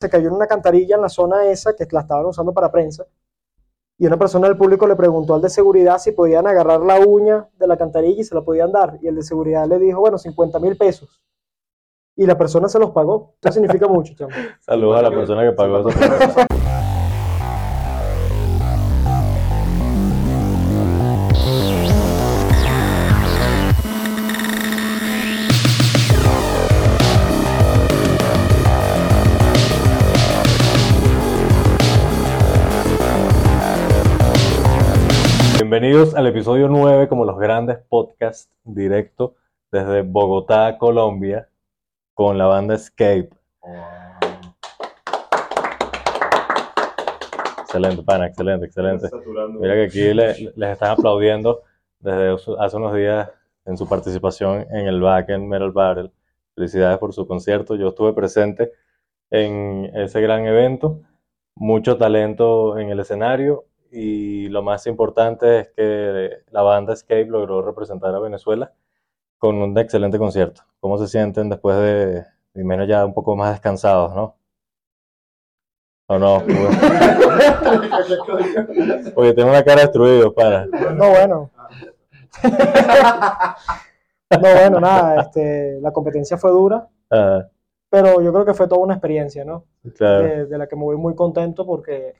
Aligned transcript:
se 0.00 0.08
cayó 0.08 0.28
en 0.28 0.34
una 0.34 0.46
cantarilla 0.46 0.96
en 0.96 1.02
la 1.02 1.08
zona 1.08 1.46
esa 1.46 1.76
que 1.76 1.86
la 1.90 2.00
estaban 2.00 2.24
usando 2.24 2.52
para 2.52 2.72
prensa. 2.72 3.04
Y 3.98 4.06
una 4.06 4.16
persona 4.16 4.48
del 4.48 4.56
público 4.56 4.86
le 4.86 4.96
preguntó 4.96 5.34
al 5.34 5.42
de 5.42 5.50
seguridad 5.50 5.98
si 5.98 6.12
podían 6.12 6.46
agarrar 6.46 6.80
la 6.80 6.98
uña 7.00 7.46
de 7.58 7.66
la 7.66 7.76
cantarilla 7.76 8.22
y 8.22 8.24
se 8.24 8.34
la 8.34 8.40
podían 8.40 8.72
dar. 8.72 8.98
Y 9.02 9.08
el 9.08 9.14
de 9.14 9.22
seguridad 9.22 9.68
le 9.68 9.78
dijo, 9.78 10.00
bueno, 10.00 10.16
50 10.16 10.58
mil 10.58 10.76
pesos. 10.78 11.20
Y 12.16 12.24
la 12.24 12.38
persona 12.38 12.68
se 12.68 12.78
los 12.78 12.92
pagó. 12.92 13.34
Eso 13.42 13.52
significa 13.52 13.86
mucho, 13.88 14.14
chamo. 14.14 14.30
Saludos 14.60 14.98
a 14.98 15.02
la 15.02 15.10
persona 15.10 15.42
que 15.42 15.52
pagó 15.52 15.90
Bienvenidos 35.72 36.16
al 36.16 36.26
episodio 36.26 36.66
9, 36.66 37.06
como 37.06 37.24
los 37.24 37.38
grandes 37.38 37.78
podcasts, 37.88 38.50
directo 38.64 39.36
desde 39.70 40.02
Bogotá, 40.02 40.76
Colombia, 40.78 41.48
con 42.12 42.36
la 42.36 42.46
banda 42.46 42.74
Escape. 42.74 43.30
Excelente, 47.60 48.02
pana, 48.02 48.26
excelente, 48.26 48.66
excelente. 48.66 49.08
Mira 49.60 49.74
que 49.74 49.84
aquí 49.84 50.12
le- 50.12 50.52
les 50.56 50.70
están 50.70 50.90
aplaudiendo 50.90 51.62
desde 52.00 52.36
hace 52.58 52.76
unos 52.76 52.92
días 52.92 53.30
en 53.64 53.76
su 53.78 53.88
participación 53.88 54.66
en 54.72 54.88
el 54.88 55.00
Backend 55.00 55.46
Metal 55.46 55.70
Battle. 55.70 56.10
Felicidades 56.56 56.98
por 56.98 57.12
su 57.12 57.28
concierto. 57.28 57.76
Yo 57.76 57.90
estuve 57.90 58.12
presente 58.12 58.72
en 59.30 59.88
ese 59.94 60.20
gran 60.20 60.46
evento. 60.46 60.98
Mucho 61.54 61.96
talento 61.96 62.76
en 62.76 62.88
el 62.90 62.98
escenario 62.98 63.66
y 63.90 64.48
lo 64.48 64.62
más 64.62 64.86
importante 64.86 65.60
es 65.60 65.68
que 65.70 66.42
la 66.50 66.62
banda 66.62 66.92
Escape 66.92 67.26
logró 67.26 67.62
representar 67.62 68.14
a 68.14 68.20
Venezuela 68.20 68.72
con 69.38 69.56
un 69.56 69.76
excelente 69.78 70.18
concierto. 70.18 70.62
¿Cómo 70.80 70.98
se 70.98 71.08
sienten 71.08 71.48
después 71.48 71.76
de, 71.76 72.24
y 72.54 72.62
menos 72.62 72.86
ya 72.88 73.04
un 73.04 73.14
poco 73.14 73.34
más 73.36 73.52
descansados, 73.52 74.14
no? 74.14 74.36
¿O 76.06 76.18
no? 76.18 76.36
Oye, 79.14 79.32
tengo 79.32 79.50
una 79.50 79.64
cara 79.64 79.82
destruida, 79.82 80.30
para. 80.30 80.66
No, 80.66 81.10
bueno. 81.10 81.50
No, 84.30 84.38
bueno, 84.40 84.80
nada, 84.80 85.22
este, 85.22 85.80
la 85.80 85.92
competencia 85.92 86.36
fue 86.36 86.50
dura, 86.50 86.88
Ah, 87.10 87.46
pero 87.88 88.20
yo 88.22 88.32
creo 88.32 88.44
que 88.44 88.54
fue 88.54 88.68
toda 88.68 88.82
una 88.82 88.94
experiencia, 88.94 89.44
¿no? 89.44 89.64
claro. 89.96 90.22
De, 90.22 90.46
de 90.46 90.58
la 90.58 90.68
que 90.68 90.76
me 90.76 90.82
voy 90.82 90.96
muy 90.96 91.16
contento 91.16 91.66
porque 91.66 92.14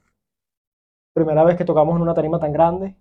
primera 1.12 1.44
vez 1.44 1.56
que 1.56 1.64
tocamos 1.64 1.96
en 1.96 2.02
una 2.02 2.14
tarima 2.14 2.38
tan 2.38 2.52
grande. 2.52 2.96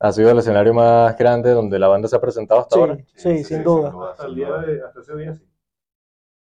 Ha 0.00 0.12
sido 0.12 0.30
el 0.30 0.38
escenario 0.38 0.74
más 0.74 1.16
grande 1.16 1.50
donde 1.52 1.78
la 1.78 1.88
banda 1.88 2.08
se 2.08 2.16
ha 2.16 2.20
presentado 2.20 2.60
hasta 2.60 2.76
ahora. 2.76 2.96
Sí, 3.14 3.38
sí, 3.38 3.44
sin 3.44 3.62
duda. 3.62 3.92
Hasta 4.10 4.26
el 4.26 4.34
día 4.34 4.52
de, 4.58 4.82
hasta 4.84 5.00
ese 5.00 5.16
día 5.16 5.34
sí. 5.34 5.48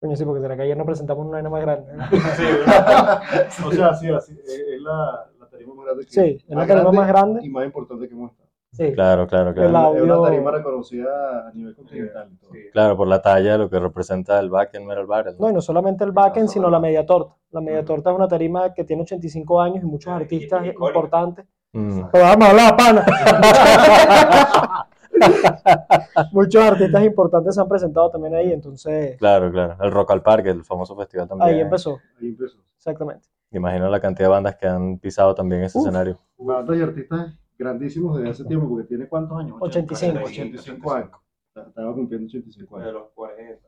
Coño, 0.01 0.15
sí, 0.15 0.23
porque 0.23 0.41
será 0.41 0.55
que 0.55 0.61
ayer 0.61 0.77
nos 0.77 0.85
presentamos 0.85 1.23
en 1.23 1.27
una 1.29 1.37
arena 1.39 1.49
más 1.49 1.61
grande. 1.61 1.93
¿no? 1.97 3.67
o 3.67 3.71
sea, 3.71 3.93
sí, 3.95 4.07
así, 4.09 4.39
es 4.39 4.49
es 4.49 4.81
la, 4.81 5.29
la 5.39 5.49
tarima 5.49 5.73
más 5.73 5.85
grande 5.85 6.05
que 6.05 6.11
Sí, 6.11 6.45
es 6.47 6.55
la 6.55 6.67
tarima 6.67 6.91
más 6.91 7.07
grande. 7.07 7.41
y 7.43 7.49
más 7.49 7.65
importante 7.65 8.07
que 8.07 8.13
hemos 8.13 8.31
estado. 8.31 8.48
Sí. 8.71 8.93
Claro, 8.93 9.25
claro, 9.27 9.53
claro. 9.53 9.75
audio- 9.77 9.97
Es 9.97 10.03
una 10.03 10.21
tarima 10.29 10.51
reconocida 10.51 11.47
a 11.47 11.51
nivel 11.53 11.75
continental. 11.75 12.29
Claro, 12.71 12.95
por 12.95 13.07
la 13.07 13.21
talla, 13.21 13.57
lo 13.57 13.69
que 13.69 13.79
representa 13.79 14.39
el 14.39 14.49
back 14.49 14.75
en 14.75 14.85
Metal 14.85 15.05
Battle. 15.07 15.33
¿no? 15.33 15.45
No, 15.45 15.49
y 15.49 15.53
no 15.53 15.61
solamente 15.61 16.03
el 16.03 16.11
backend, 16.11 16.49
sino 16.49 16.69
la 16.69 16.79
media 16.79 17.05
torta. 17.05 17.33
La 17.51 17.61
media 17.61 17.83
torta 17.83 18.11
es 18.11 18.15
una 18.15 18.27
tarima 18.27 18.73
que 18.73 18.83
tiene 18.83 19.01
85 19.01 19.59
años 19.61 19.83
y 19.83 19.87
muchos 19.87 20.13
artistas 20.13 20.65
importantes. 20.65 21.45
Mm. 21.73 22.03
Pero 22.11 22.23
vamos 22.23 22.47
a 22.47 22.49
hablar, 22.51 22.77
pana. 22.77 23.05
muchos 26.31 26.63
artistas 26.63 27.03
importantes 27.03 27.55
se 27.55 27.61
han 27.61 27.67
presentado 27.67 28.09
también 28.09 28.35
ahí, 28.35 28.51
entonces 28.53 29.17
Claro, 29.17 29.51
claro. 29.51 29.75
El 29.81 29.91
Rock 29.91 30.11
al 30.11 30.21
Parque, 30.21 30.49
el 30.49 30.63
famoso 30.63 30.95
festival 30.95 31.27
también. 31.27 31.49
ahí 31.55 31.59
empezó, 31.59 31.97
Ahí 32.21 32.29
empezó. 32.29 32.57
exactamente. 32.77 33.27
Imagino 33.51 33.89
la 33.89 33.99
cantidad 33.99 34.27
de 34.27 34.31
bandas 34.31 34.55
que 34.57 34.67
han 34.67 34.99
pisado 34.99 35.33
también 35.33 35.63
ese 35.63 35.77
Uf. 35.79 35.85
escenario. 35.87 36.19
Bandas 36.37 36.77
y 36.77 36.81
artistas 36.81 37.38
grandísimos 37.59 38.17
desde 38.17 38.29
hace 38.29 38.45
tiempo, 38.45 38.67
porque 38.69 38.87
tiene 38.87 39.07
cuántos 39.07 39.37
años? 39.37 39.57
85. 39.59 40.19
85 40.25 40.93
años. 40.93 41.11
Estaba 41.55 41.93
cumpliendo 41.93 42.25
85 42.27 42.77
de 42.77 42.83
años. 42.83 42.93
los 42.93 43.09
40. 43.11 43.67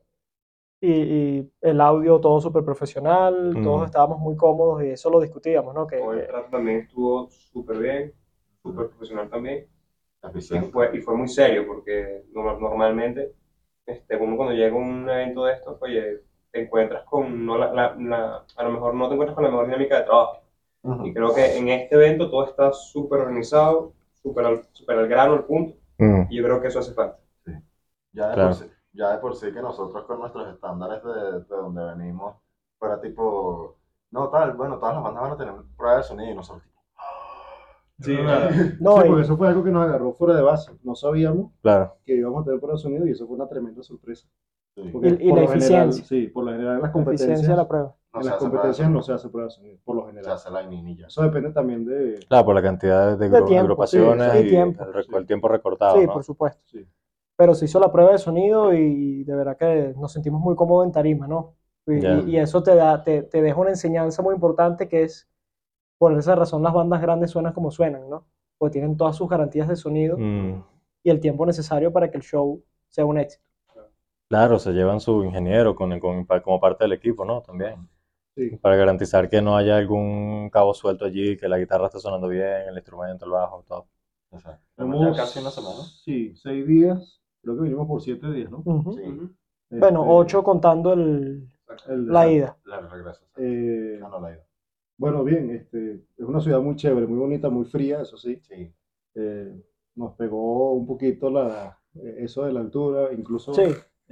Y, 0.83 0.91
y 0.91 1.51
el 1.61 1.79
audio 1.81 2.19
todo 2.19 2.41
súper 2.41 2.63
profesional, 2.63 3.53
Mm. 3.55 3.63
todos 3.63 3.85
estábamos 3.85 4.17
muy 4.19 4.35
cómodos 4.35 4.81
y 4.83 4.87
eso 4.87 5.09
lo 5.11 5.19
discutíamos, 5.19 5.75
¿no? 5.75 5.85
Que, 5.85 5.99
el 6.01 6.21
que- 6.21 6.27
trato 6.27 6.49
también 6.49 6.79
estuvo 6.79 7.29
súper 7.29 7.77
bien, 7.77 8.13
súper 8.63 8.87
profesional 8.87 9.29
también. 9.29 9.67
Y 10.33 10.59
fue, 10.71 10.91
y 10.95 11.01
fue 11.01 11.15
muy 11.17 11.27
serio 11.27 11.65
porque 11.67 12.23
no- 12.33 12.59
normalmente 12.59 13.33
este, 13.85 14.15
uno 14.15 14.37
cuando 14.37 14.53
llega 14.55 14.73
a 14.75 14.79
un 14.79 15.09
evento 15.09 15.45
de 15.45 15.53
estos, 15.53 15.77
oye, 15.81 16.21
te 16.51 16.61
encuentras 16.63 17.03
con, 17.05 17.45
no 17.45 17.57
la, 17.57 17.73
la- 17.73 17.95
la- 17.99 18.45
a 18.55 18.63
lo 18.63 18.71
mejor 18.71 18.93
no 18.95 19.07
te 19.07 19.13
encuentras 19.15 19.35
con 19.35 19.43
la 19.43 19.49
mejor 19.51 19.65
dinámica 19.65 19.97
de 19.97 20.03
trabajo. 20.05 20.40
Y 20.83 21.13
creo 21.13 21.33
que 21.33 21.57
en 21.57 21.69
este 21.69 21.95
evento 21.95 22.29
todo 22.29 22.45
está 22.45 22.71
súper 22.73 23.19
organizado, 23.21 23.93
súper 24.21 24.45
al, 24.45 24.61
súper 24.71 24.97
al 24.97 25.07
grano, 25.07 25.33
al 25.33 25.43
punto. 25.45 25.77
Mm. 25.99 26.23
Y 26.29 26.37
yo 26.37 26.43
creo 26.43 26.59
que 26.61 26.67
eso 26.69 26.79
hace 26.79 26.93
falta. 26.93 27.19
Ya 28.13 28.29
de, 28.29 28.33
Claro. 28.33 28.49
por 28.49 28.57
sí, 28.57 28.65
ya 28.93 29.11
de 29.11 29.17
por 29.19 29.35
sí 29.35 29.51
que 29.53 29.61
nosotros 29.61 30.03
con 30.05 30.19
nuestros 30.19 30.47
estándares 30.53 31.03
de, 31.03 31.39
de 31.41 31.55
donde 31.55 31.83
venimos, 31.95 32.35
fuera 32.79 32.99
tipo, 32.99 33.77
no, 34.11 34.29
tal, 34.29 34.53
bueno, 34.53 34.77
todas 34.79 34.95
las 34.95 35.03
bandas 35.03 35.21
van 35.23 35.31
a 35.33 35.37
tener 35.37 35.53
prueba 35.77 35.97
de 35.97 36.03
sonido 36.03 36.31
y 36.31 36.35
nosotros 36.35 36.63
tipo, 36.63 36.81
Sí, 37.99 38.17
No, 38.81 38.95
sí, 38.97 39.01
y- 39.05 39.07
porque 39.07 39.21
eso 39.21 39.37
fue 39.37 39.47
algo 39.47 39.63
que 39.63 39.69
nos 39.69 39.87
agarró 39.87 40.13
fuera 40.13 40.33
de 40.35 40.41
base. 40.41 40.71
No 40.83 40.95
sabíamos 40.95 41.51
Claro. 41.61 41.95
que 42.03 42.15
íbamos 42.15 42.41
a 42.41 42.45
tener 42.45 42.59
prueba 42.59 42.75
de 42.75 42.81
sonido 42.81 43.05
y 43.07 43.11
eso 43.11 43.27
fue 43.27 43.35
una 43.35 43.47
tremenda 43.47 43.83
sorpresa. 43.83 44.27
sí, 44.75 44.89
Porque 44.91 45.09
Y- 45.09 45.27
y 45.27 45.29
por 45.29 45.37
la 45.37 45.43
lo 45.45 45.51
general- 45.51 45.89
eficiencia. 45.89 46.05
sí, 46.05 46.27
por 46.27 46.43
lo 46.45 46.51
general 46.51 46.75
en 46.77 46.81
las 46.81 46.93
la 46.95 47.01
eficiencia 47.01 47.25
competencias, 47.27 47.47
de 47.49 47.55
la 47.55 47.67
prueba. 47.67 47.95
No 48.13 48.19
en 48.19 48.23
se 48.25 48.29
las 48.29 48.39
competencias 48.39 48.89
no 48.89 49.01
se 49.01 49.13
hace 49.13 49.29
prueba 49.29 49.47
de 49.47 49.51
sonido, 49.51 49.77
por 49.83 49.95
lo 49.95 50.01
se 50.03 50.07
general. 50.09 50.33
hace 50.33 50.49
la 50.51 50.61
ya. 50.95 51.07
Eso 51.07 51.21
depende 51.23 51.51
también 51.51 51.85
de... 51.85 52.19
Claro, 52.27 52.45
por 52.45 52.55
la 52.55 52.61
cantidad 52.61 53.17
de, 53.17 53.29
De 53.29 53.41
tiempo, 53.43 53.59
agrupaciones 53.61 54.31
sí, 54.33 54.39
sí, 54.39 54.45
y 54.45 54.49
tiempo. 54.49 54.83
el, 54.83 55.15
el 55.15 55.25
tiempo 55.25 55.47
recortado, 55.47 55.97
Sí, 55.99 56.05
¿no? 56.07 56.13
por 56.13 56.23
supuesto. 56.23 56.61
Sí. 56.65 56.85
Pero 57.37 57.55
se 57.55 57.65
hizo 57.65 57.79
la 57.79 57.91
prueba 57.91 58.11
de 58.11 58.17
sonido 58.17 58.73
y 58.73 59.23
de 59.23 59.35
verdad 59.35 59.57
que 59.57 59.93
nos 59.97 60.11
sentimos 60.11 60.41
muy 60.41 60.55
cómodos 60.55 60.85
en 60.85 60.91
tarima, 60.91 61.27
¿no? 61.27 61.55
Y, 61.87 61.99
Ya. 62.01 62.19
y- 62.19 62.31
y 62.31 62.37
eso 62.37 62.61
te 62.61 62.75
da, 62.75 63.01
te, 63.03 63.23
te 63.23 63.41
deja 63.41 63.59
una 63.59 63.71
enseñanza 63.71 64.21
muy 64.21 64.35
importante 64.35 64.87
que 64.87 65.03
es, 65.03 65.27
por 65.97 66.17
esa 66.17 66.35
razón 66.35 66.61
las 66.63 66.73
bandas 66.73 67.01
grandes 67.01 67.31
suenan 67.31 67.53
como 67.53 67.71
suenan, 67.71 68.09
¿no? 68.09 68.27
Porque 68.57 68.73
tienen 68.73 68.97
todas 68.97 69.15
sus 69.15 69.29
garantías 69.29 69.67
de 69.67 69.75
sonido 69.75 70.17
Mm. 70.17 70.61
y 71.03 71.09
el 71.09 71.19
tiempo 71.19 71.45
necesario 71.45 71.91
para 71.93 72.11
que 72.11 72.17
el 72.17 72.23
show 72.23 72.63
sea 72.89 73.05
un 73.05 73.17
éxito. 73.17 73.43
Claro, 74.29 74.59
se 74.59 74.71
llevan 74.71 74.99
su 74.99 75.23
ingeniero 75.23 75.75
con, 75.75 75.99
con- 75.99 76.25
como 76.43 76.59
parte 76.59 76.83
del 76.83 76.93
equipo, 76.93 77.25
¿no? 77.25 77.41
También. 77.41 77.87
Sí. 78.35 78.49
Para 78.61 78.75
garantizar 78.77 79.29
que 79.29 79.41
no 79.41 79.57
haya 79.57 79.77
algún 79.77 80.49
cabo 80.49 80.73
suelto 80.73 81.05
allí, 81.05 81.35
que 81.37 81.49
la 81.49 81.57
guitarra 81.57 81.87
esté 81.87 81.99
sonando 81.99 82.27
bien, 82.27 82.45
el 82.69 82.75
instrumento, 82.75 83.25
el 83.25 83.31
bajo, 83.31 83.63
todo. 83.67 83.87
Exacto. 84.31 84.61
Casi 85.15 85.39
una 85.39 85.51
semana. 85.51 85.83
Sí, 86.03 86.33
seis 86.35 86.65
días. 86.65 87.21
Creo 87.41 87.55
que 87.57 87.63
vinimos 87.63 87.87
por 87.87 88.01
siete 88.01 88.31
días, 88.31 88.49
¿no? 88.51 88.63
Sí, 88.93 89.01
Bueno, 89.69 90.01
Este, 90.01 90.13
ocho 90.13 90.43
contando 90.43 90.93
el, 90.93 91.47
el- 91.87 92.07
la 92.07 92.31
ida. 92.31 92.57
la 92.65 92.79
regreso. 92.81 93.25
eh, 93.37 93.97
No, 93.99 94.09
no 94.09 94.19
la 94.21 94.29
he 94.29 94.33
ido. 94.35 94.43
bueno, 94.97 95.23
bien, 95.23 95.49
este, 95.51 95.95
es 96.17 96.25
una 96.25 96.39
ciudad 96.39 96.61
muy 96.61 96.75
chévere, 96.75 97.07
muy 97.07 97.17
bonita, 97.17 97.49
muy 97.49 97.65
fría, 97.65 98.01
eso 98.01 98.17
sí. 98.17 98.39
Sí, 98.43 98.71
Eh, 99.15 99.53
nos 99.95 100.15
pegó 100.15 100.71
un 100.73 100.85
poquito 100.87 101.29
la, 101.29 101.77
eh, 101.95 102.15
eso 102.19 102.45
de 102.45 102.53
la 102.53 102.61
altura, 102.61 103.11
incluso 103.11 103.51
Sí, 103.53 103.63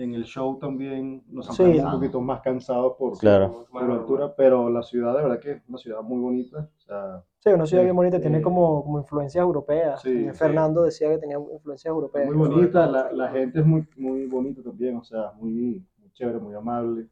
en 0.04 0.14
el 0.14 0.24
show 0.24 0.58
también 0.58 1.24
nos 1.30 1.48
Sí. 1.48 1.54
sentimos 1.56 1.94
un 1.94 2.00
poquito 2.00 2.22
más 2.22 2.42
cansados 2.42 2.96
por, 2.98 3.18
Claro. 3.18 3.66
por 3.72 3.88
la 3.88 3.96
altura, 3.96 4.34
pero 4.36 4.70
la 4.70 4.82
ciudad 4.82 5.16
de 5.16 5.22
verdad 5.24 5.40
que 5.40 5.52
es 5.52 5.62
una 5.68 5.78
ciudad 5.78 6.02
muy 6.02 6.20
bonita. 6.20 6.70
O 6.78 6.80
sea, 6.80 7.24
sí, 7.40 7.50
una 7.50 7.66
ciudad 7.66 7.84
bien 7.84 7.96
bonita, 7.96 8.20
tiene 8.20 8.38
Este, 8.38 8.44
como, 8.46 8.84
como 8.84 9.00
influencias 9.00 9.42
europeas. 9.42 10.02
sí, 10.02 10.10
También 10.10 10.34
sí. 10.34 10.40
Fernando 10.40 10.84
decía 10.84 11.10
que 11.10 11.18
tenía 11.18 11.38
influencias 11.38 11.92
europeas. 11.92 12.28
muy 12.34 12.48
bonita, 12.48 12.88
la, 12.88 13.12
la 13.12 13.28
gente 13.30 13.60
es 13.60 13.66
muy, 13.66 13.86
muy 13.98 14.26
bonita 14.26 14.64
también, 14.64 14.96
o 14.98 15.04
sea, 15.04 15.34
muy, 15.38 15.86
muy 15.98 16.12
chévere, 16.14 16.40
muy 16.40 16.56
amable. 16.56 17.08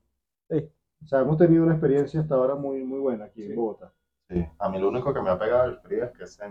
Sí. 0.50 0.70
O 1.04 1.08
sea, 1.08 1.20
hemos 1.22 1.38
tenido 1.38 1.64
una 1.64 1.74
experiencia 1.74 2.22
hasta 2.22 2.36
ahora 2.36 2.56
muy, 2.56 2.84
muy 2.84 3.00
buena 3.00 3.26
aquí 3.26 3.44
en 3.44 3.56
Bogotá. 3.56 3.92
sí. 4.30 4.46
A 4.60 4.70
mí 4.70 4.80
lo 4.80 4.90
único 4.90 5.14
que 5.14 5.22
me 5.22 5.30
ha 5.30 5.38
pegado 5.38 5.66
el 5.66 5.78
frío 5.80 6.06
es 6.06 6.12
que 6.12 6.26
se, 6.26 6.44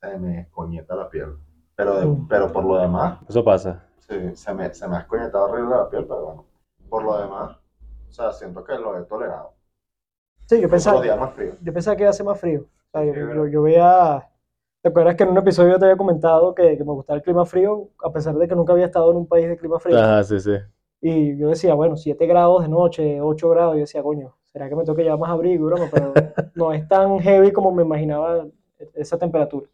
se 0.00 0.18
me 0.18 0.40
escoñeta 0.42 0.94
la 0.94 1.08
piel. 1.08 1.34
Pero, 1.76 1.98
de- 1.98 2.06
Mm. 2.06 2.28
pero 2.28 2.52
por 2.52 2.64
lo 2.64 2.76
demás, 2.78 3.18
Eso 3.28 3.42
pasa. 3.44 3.86
Sí, 4.10 4.36
se 4.36 4.54
me, 4.54 4.74
se 4.74 4.88
me 4.88 4.96
ha 4.96 5.00
escoñetado 5.00 5.46
horrible 5.46 5.76
la 5.76 5.88
piel, 5.90 6.04
pero 6.06 6.24
bueno, 6.26 6.46
por 6.90 7.04
lo 7.04 7.18
demás, 7.18 7.56
o 8.08 8.12
sea, 8.12 8.32
siento 8.32 8.64
que 8.64 8.74
lo 8.76 8.98
he 8.98 9.04
tolerado. 9.04 9.54
Sí, 10.46 10.56
yo 10.56 10.62
Los 10.62 10.70
pensaba, 10.72 11.02
días 11.02 11.18
más 11.18 11.34
fríos. 11.34 11.56
yo 11.62 11.72
pensaba 11.72 11.96
que 11.96 12.02
iba 12.02 12.10
a 12.10 12.12
ser 12.12 12.26
más 12.26 12.40
frío. 12.40 12.62
O 12.62 12.90
sea, 12.98 13.04
yo, 13.04 13.12
Sí, 13.14 13.20
yo- 13.20 13.26
verdad. 13.26 13.52
yo 13.52 13.62
veía. 13.62 14.28
¿Te 14.82 14.88
acuerdas 14.88 15.16
que 15.16 15.22
en 15.24 15.30
un 15.30 15.38
episodio 15.38 15.78
te 15.78 15.84
había 15.84 15.96
comentado 15.96 16.54
que, 16.54 16.76
que 16.78 16.84
me 16.84 16.92
gustaba 16.92 17.16
el 17.18 17.22
clima 17.22 17.44
frío, 17.46 17.90
a 18.02 18.12
pesar 18.12 18.34
de 18.36 18.48
que 18.48 18.56
nunca 18.56 18.72
había 18.72 18.86
estado 18.86 19.10
en 19.12 19.18
un 19.18 19.26
país 19.28 19.48
de 19.48 19.56
clima 19.58 19.78
frío? 19.80 19.96
Ajá, 19.96 20.22
sí, 20.24 20.40
sí. 20.40 20.52
Y 21.02 21.36
yo 21.38 21.48
decía, 21.50 21.74
bueno, 21.74 21.96
7 21.96 22.26
grados 22.26 22.62
de 22.62 22.68
noche, 22.68 23.20
8 23.20 23.48
grados, 23.50 23.74
yo 23.74 23.80
decía, 23.80 24.02
coño, 24.02 24.36
será 24.46 24.68
que 24.68 24.76
me 24.76 24.84
tengo 24.84 24.96
que 24.96 25.02
llevar 25.04 25.18
más 25.20 25.30
abrigo, 25.30 25.66
broma, 25.66 25.90
pero 25.90 26.22
no 26.54 26.72
es 26.72 26.86
tan 26.88 27.18
heavy 27.20 27.52
como 27.52 27.72
me 27.72 27.82
imaginaba 27.84 28.46
esa 28.94 29.18
temperatura. 29.18 29.68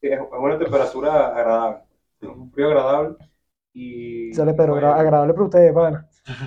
Sí, 0.00 0.08
es 0.08 0.20
una 0.32 0.58
temperatura 0.58 1.28
agradable, 1.36 1.82
es 2.20 2.28
un 2.28 2.50
frío 2.52 2.68
agradable 2.68 3.16
y... 3.72 4.34
Sale, 4.34 4.54
pero 4.54 4.72
bueno, 4.74 4.92
agradable 4.92 5.34
para 5.34 5.44
ustedes, 5.46 5.72
pana. 5.72 6.08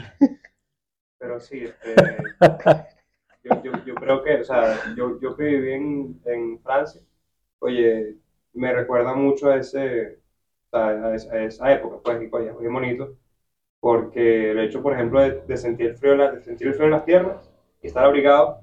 Pero 1.18 1.40
sí, 1.40 1.64
este, 1.64 1.96
yo, 3.44 3.62
yo, 3.64 3.72
yo 3.86 3.96
creo 3.96 4.24
que, 4.24 4.42
o 4.42 4.44
sea, 4.44 4.80
yo, 4.96 5.20
yo 5.20 5.36
que 5.36 5.44
viví 5.44 5.74
en, 5.74 6.22
en 6.26 6.60
Francia, 6.62 7.02
oye, 7.60 8.18
me 8.54 8.74
recuerda 8.74 9.14
mucho 9.16 9.50
a 9.50 9.58
ese, 9.58 10.20
a 10.72 11.14
esa, 11.16 11.34
a 11.34 11.44
esa 11.46 11.74
época, 11.74 12.00
pues, 12.04 12.22
y 12.22 12.48
es 12.48 12.54
muy 12.56 12.68
bonito, 12.68 13.18
porque 13.80 14.52
el 14.52 14.60
hecho, 14.62 14.82
por 14.84 14.94
ejemplo, 14.94 15.22
de, 15.22 15.42
de 15.44 15.58
sentir 15.58 15.88
el 15.88 15.98
frío, 15.98 16.14
en 16.14 16.20
la- 16.20 16.32
de 16.34 16.44
sentir 16.44 16.68
el 16.68 16.74
frío 16.76 16.86
en 16.88 16.92
las 16.94 17.04
piernas 17.04 17.52
y 17.82 17.88
estar 17.88 18.06
abrigado, 18.06 18.62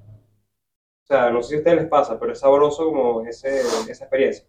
o 1.05 1.07
sea, 1.07 1.31
no 1.31 1.43
sé 1.43 1.49
si 1.51 1.55
a 1.57 1.59
ustedes 1.59 1.77
les 1.83 1.89
pasa, 1.89 2.19
pero 2.19 2.33
es 2.33 2.41
sabroso 2.41 2.85
como 2.87 3.27
ese, 3.27 3.61
esa 3.61 4.05
experiencia. 4.05 4.47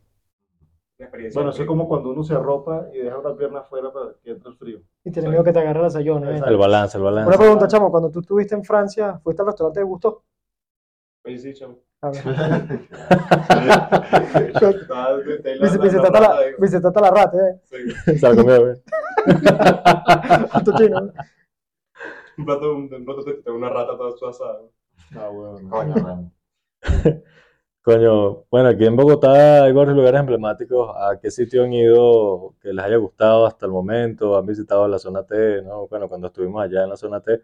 La 1.01 1.05
experiencia 1.07 1.39
Bueno, 1.39 1.49
eso 1.49 1.63
es 1.63 1.67
como 1.67 1.87
cuando 1.87 2.11
uno 2.11 2.21
se 2.23 2.35
arropa 2.35 2.85
y 2.93 2.99
deja 2.99 3.17
una 3.17 3.35
pierna 3.35 3.61
afuera 3.61 3.91
para 3.91 4.11
que 4.23 4.29
entre 4.29 4.49
el 4.51 4.55
frío. 4.55 4.81
Y 5.03 5.09
tienes 5.11 5.31
miedo 5.31 5.43
que 5.43 5.51
te 5.51 5.57
agarre 5.57 5.81
la 5.81 5.89
sayona. 5.89 6.29
¿eh? 6.37 6.41
El 6.45 6.57
balance, 6.57 6.95
el 6.95 7.03
balance. 7.03 7.27
Una 7.27 7.37
pregunta, 7.39 7.67
chamo, 7.67 7.89
cuando 7.89 8.11
tú 8.11 8.19
estuviste 8.19 8.53
en 8.53 8.63
Francia, 8.63 9.17
¿fuiste 9.23 9.41
al 9.41 9.47
restaurante 9.47 9.79
de 9.79 9.83
Gusto? 9.83 10.23
Oye, 11.25 11.39
sí, 11.39 11.55
chamo. 11.55 11.79
A 12.03 12.11
ver. 12.11 12.19
Estaba- 14.61 15.17
te- 15.41 15.55
la- 15.55 17.09
rata, 17.09 17.49
¿eh? 17.49 17.59
Sí. 17.63 17.77
Se 18.19 18.29
la 18.29 18.35
comió, 18.35 18.61
güey. 18.61 18.75
Chino. 20.77 20.99
¿eh? 20.99 21.11
Un 22.37 22.45
plato, 22.45 22.75
un, 22.75 22.93
un 22.93 23.05
plato 23.05 23.23
de 23.23 23.51
una 23.51 23.69
rata 23.69 23.97
toda 23.97 24.11
su 24.11 24.27
asada. 24.27 24.59
Ah, 25.15 25.29
bueno. 25.29 25.67
Coño. 25.67 26.31
Coño, 27.83 28.43
bueno, 28.51 28.69
aquí 28.69 28.85
en 28.85 28.95
Bogotá 28.95 29.63
hay 29.63 29.71
varios 29.73 29.95
lugares 29.95 30.19
emblemáticos. 30.19 30.91
¿A 30.95 31.17
qué 31.19 31.31
sitio 31.31 31.63
han 31.63 31.73
ido 31.73 32.53
que 32.61 32.71
les 32.73 32.85
haya 32.85 32.97
gustado 32.97 33.45
hasta 33.47 33.65
el 33.65 33.71
momento? 33.71 34.37
¿Han 34.37 34.45
visitado 34.45 34.87
la 34.87 34.99
zona 34.99 35.23
T? 35.23 35.63
¿No? 35.63 35.87
Bueno, 35.87 36.07
cuando 36.07 36.27
estuvimos 36.27 36.61
allá 36.63 36.83
en 36.83 36.89
la 36.89 36.97
zona 36.97 37.21
T, 37.21 37.41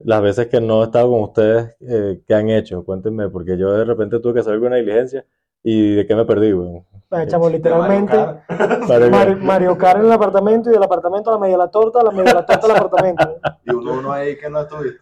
las 0.00 0.20
veces 0.20 0.48
que 0.48 0.60
no 0.60 0.82
he 0.82 0.84
estado 0.84 1.10
con 1.10 1.22
ustedes, 1.22 1.76
eh, 1.80 2.20
¿qué 2.26 2.34
han 2.34 2.50
hecho? 2.50 2.84
Cuéntenme, 2.84 3.30
porque 3.30 3.56
yo 3.56 3.72
de 3.72 3.84
repente 3.86 4.20
tuve 4.20 4.34
que 4.34 4.40
hacer 4.40 4.52
alguna 4.52 4.76
diligencia 4.76 5.24
y 5.62 5.94
de 5.94 6.06
qué 6.06 6.14
me 6.14 6.26
perdí, 6.26 6.52
güey. 6.52 6.82
Bueno, 7.08 7.26
chamo, 7.30 7.48
literalmente, 7.48 8.16
que- 8.48 9.10
Mario, 9.10 9.36
Mario 9.38 9.78
Kart 9.78 9.98
en 10.00 10.06
el 10.06 10.12
apartamento 10.12 10.68
y 10.68 10.74
del 10.74 10.82
apartamento 10.82 11.30
a 11.30 11.34
la 11.34 11.40
media 11.40 11.54
de 11.56 11.58
la 11.64 11.70
torta, 11.70 12.00
a 12.00 12.04
la 12.04 12.10
media 12.10 12.24
de 12.24 12.34
la 12.34 12.46
torta 12.46 12.66
al 12.66 12.72
apartamento. 12.72 13.36
Y 13.64 13.70
uno, 13.72 13.94
uno 13.94 14.12
ahí 14.12 14.36
que 14.36 14.50
no 14.50 14.60
estuviste. 14.60 15.00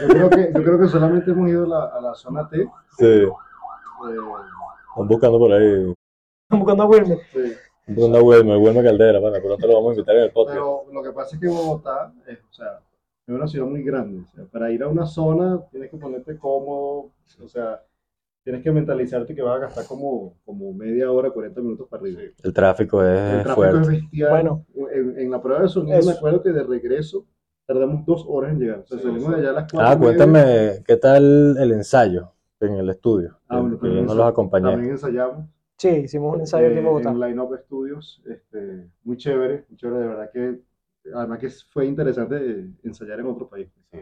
Yo 0.00 0.08
creo 0.08 0.28
que, 0.30 0.52
yo 0.54 0.62
creo 0.64 0.78
que 0.80 0.88
solamente 0.88 1.30
hemos 1.30 1.48
ido 1.48 1.64
a 1.64 1.68
la, 1.68 1.84
a 1.96 2.00
la 2.00 2.14
zona 2.14 2.48
T. 2.48 2.68
Sí, 2.98 3.24
están 4.06 5.08
buscando 5.08 5.38
por 5.38 5.52
ahí. 5.52 5.92
Están 6.44 6.58
buscando 6.60 6.82
a 6.82 6.86
Wilmer. 6.86 7.18
sí. 7.32 7.38
Están 7.86 7.94
buscando 7.94 8.18
a 8.18 8.22
Wilmer, 8.22 8.56
Wilmer 8.58 8.84
Caldera, 8.84 9.18
bueno, 9.20 9.36
pronto 9.42 9.66
lo 9.66 9.74
vamos 9.74 9.90
a 9.90 9.94
invitar 9.94 10.16
en 10.16 10.22
el 10.24 10.30
podcast. 10.32 10.56
Pero 10.58 10.84
lo 10.92 11.02
que 11.02 11.12
pasa 11.12 11.36
es 11.36 11.40
que 11.40 11.48
Bogotá 11.48 12.12
es, 12.26 12.38
o 12.38 12.52
sea, 12.52 12.80
es 13.26 13.34
una 13.34 13.46
ciudad 13.46 13.66
muy 13.66 13.82
grande. 13.82 14.20
O 14.20 14.26
sea, 14.34 14.44
para 14.46 14.70
ir 14.70 14.82
a 14.82 14.88
una 14.88 15.06
zona 15.06 15.60
tienes 15.70 15.90
que 15.90 15.96
ponerte 15.96 16.36
cómodo, 16.38 17.10
o 17.42 17.48
sea, 17.48 17.82
tienes 18.44 18.62
que 18.62 18.70
mentalizarte 18.72 19.34
que 19.34 19.42
vas 19.42 19.56
a 19.56 19.60
gastar 19.60 19.86
como, 19.86 20.34
como 20.44 20.72
media 20.74 21.10
hora, 21.10 21.30
40 21.30 21.60
minutos 21.62 21.88
para 21.88 22.02
arriba. 22.02 22.20
El 22.42 22.52
tráfico 22.52 23.02
El 23.02 23.08
es 23.16 23.42
tráfico 23.44 23.54
fuerte. 23.54 23.80
es 23.80 23.88
bestial. 23.88 24.30
Bueno. 24.30 24.66
en, 24.92 25.18
en 25.20 25.30
la 25.30 25.40
prueba 25.42 25.62
de 25.62 25.68
sonido 25.68 25.98
Eso. 25.98 26.10
me 26.10 26.16
acuerdo 26.16 26.42
que 26.42 26.50
de 26.50 26.62
regreso 26.64 27.24
tardamos 27.66 28.04
dos 28.06 28.24
horas 28.28 28.52
en 28.52 28.58
llegar. 28.60 28.78
O 28.80 28.86
sea, 28.86 28.98
Sí, 28.98 29.04
salimos 29.04 29.24
sí. 29.26 29.30
de 29.32 29.36
allá 29.40 29.50
a 29.50 29.52
las 29.52 29.72
cuatro. 29.72 29.80
Ah, 29.88 29.92
y 29.94 29.98
media. 29.98 30.06
cuéntame, 30.26 30.84
¿qué 30.86 30.96
tal 30.96 31.56
el 31.58 31.72
ensayo 31.72 32.32
en 32.60 32.74
el 32.74 32.90
estudio? 32.90 33.38
Ah, 33.48 33.60
bueno, 33.60 33.78
yo 33.82 34.02
no 34.02 34.14
los 34.14 34.26
acompañé. 34.26 34.70
También 34.70 34.92
ensayamos. 34.92 35.46
Sí, 35.76 35.88
hicimos 35.88 36.34
un 36.34 36.40
ensayo 36.40 36.66
aquí 36.66 36.78
en 36.78 36.84
eh, 36.84 36.88
Bogotá. 36.88 37.10
en 37.10 37.20
Line 37.20 37.40
Up 37.40 37.56
Studios, 37.66 38.20
este, 38.26 38.90
muy 39.04 39.16
chévere, 39.16 39.64
muy 39.68 39.76
chévere, 39.76 40.00
de 40.00 40.08
verdad 40.08 40.30
que, 40.32 40.60
además 41.14 41.38
que 41.38 41.50
fue 41.70 41.86
interesante 41.86 42.36
eh, 42.36 42.70
ensayar 42.82 43.20
en 43.20 43.26
otro 43.26 43.48
país. 43.48 43.68
Sí, 43.92 43.98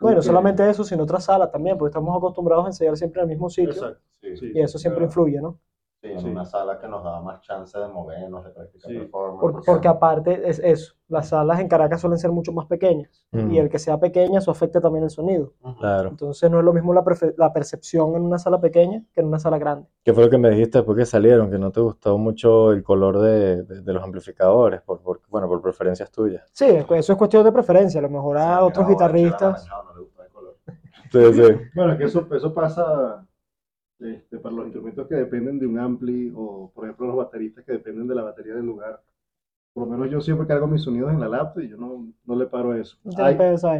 Bueno, 0.00 0.22
solamente 0.22 0.68
eso, 0.68 0.82
sino 0.82 1.04
otra 1.04 1.20
sala 1.20 1.48
también, 1.50 1.78
porque 1.78 1.90
estamos 1.90 2.16
acostumbrados 2.16 2.64
a 2.64 2.68
ensayar 2.68 2.96
siempre 2.96 3.20
en 3.20 3.28
el 3.28 3.34
mismo 3.36 3.48
sitio 3.48 3.70
Exacto, 3.70 4.02
sí, 4.20 4.36
sí. 4.36 4.52
y 4.54 4.60
eso 4.60 4.76
siempre 4.78 5.04
influye, 5.04 5.40
¿no? 5.40 5.60
Sí, 6.00 6.10
en 6.10 6.18
Sí. 6.20 6.28
una 6.30 6.46
sala 6.46 6.78
que 6.78 6.88
nos 6.88 7.04
daba 7.04 7.20
más 7.20 7.42
chance 7.42 7.78
de 7.78 7.86
movernos, 7.86 8.42
de 8.42 8.50
practicar 8.52 8.90
Sí. 8.90 8.98
performance. 9.00 9.40
Por- 9.40 9.64
porque 9.66 9.86
aparte 9.86 10.48
es 10.48 10.58
eso, 10.58 10.94
las 11.08 11.28
salas 11.28 11.60
en 11.60 11.68
Caracas 11.68 12.00
suelen 12.00 12.18
ser 12.18 12.30
mucho 12.32 12.52
más 12.52 12.64
pequeñas 12.66 13.10
Mm, 13.32 13.50
y 13.50 13.58
el 13.58 13.68
que 13.68 13.78
sea 13.78 13.98
pequeña, 14.00 14.38
eso 14.38 14.50
afecta 14.50 14.80
también 14.80 15.04
el 15.04 15.10
sonido. 15.10 15.52
Ujú. 15.62 15.76
Claro. 15.78 16.08
Entonces 16.08 16.50
no 16.50 16.58
es 16.58 16.64
lo 16.64 16.72
mismo 16.72 16.94
la, 16.94 17.04
la 17.36 17.52
percepción 17.52 18.16
en 18.16 18.22
una 18.22 18.38
sala 18.38 18.58
pequeña 18.58 19.02
que 19.12 19.20
en 19.20 19.26
una 19.26 19.38
sala 19.38 19.58
grande. 19.58 19.88
¿Qué 20.02 20.14
fue 20.14 20.24
lo 20.24 20.30
que 20.30 20.38
me 20.38 20.48
dijiste 20.48 20.78
después 20.78 20.96
que 20.96 21.04
salieron? 21.04 21.50
Que 21.50 21.58
no 21.58 21.70
te 21.70 21.80
gustó 21.80 22.16
mucho 22.16 22.72
el 22.72 22.82
color 22.82 23.18
de, 23.20 23.62
de- 23.64 23.82
de 23.82 23.92
los 23.92 24.02
amplificadores, 24.02 24.80
por, 24.80 25.02
por- 25.02 25.20
bueno, 25.28 25.48
por 25.48 25.60
preferencias 25.60 26.10
tuyas. 26.10 26.48
Sí, 26.54 26.64
eso 26.66 27.12
es 27.12 27.18
cuestión 27.18 27.44
de 27.44 27.52
preferencia. 27.52 27.98
A 27.98 28.02
lo 28.02 28.08
mejor 28.08 28.38
a 28.38 28.56
Sí, 28.60 28.64
otros 28.64 28.88
guitarristas. 28.88 29.52
Manchado 29.68 29.82
no 29.84 29.94
le 29.96 30.00
gusta 30.00 30.22
el 30.24 30.30
color. 30.32 30.54
Sí, 31.12 31.32
sí. 31.34 31.42
Bueno, 31.74 31.98
que 31.98 32.04
eso, 32.04 32.26
eso 32.34 32.54
pasa 32.54 33.26
este, 34.00 34.38
para 34.38 34.54
los 34.54 34.64
instrumentos 34.66 35.06
que 35.06 35.14
dependen 35.14 35.58
de 35.58 35.66
un 35.66 35.78
ampli 35.78 36.32
o, 36.34 36.70
por 36.74 36.84
ejemplo, 36.84 37.06
los 37.08 37.16
bateristas 37.16 37.64
que 37.64 37.72
dependen 37.72 38.06
de 38.08 38.14
la 38.14 38.22
batería 38.22 38.54
del 38.54 38.66
lugar. 38.66 39.00
Por 39.72 39.86
lo 39.86 39.92
menos 39.92 40.10
yo 40.10 40.20
siempre 40.20 40.46
cargo 40.48 40.66
mis 40.66 40.82
sonidos 40.82 41.12
en 41.12 41.20
la 41.20 41.28
laptop 41.28 41.62
y 41.62 41.68
yo 41.68 41.76
no, 41.76 42.12
no 42.24 42.34
le 42.34 42.46
paro 42.46 42.72
a 42.72 42.78
eso. 42.78 42.96
Hay-. 43.16 43.36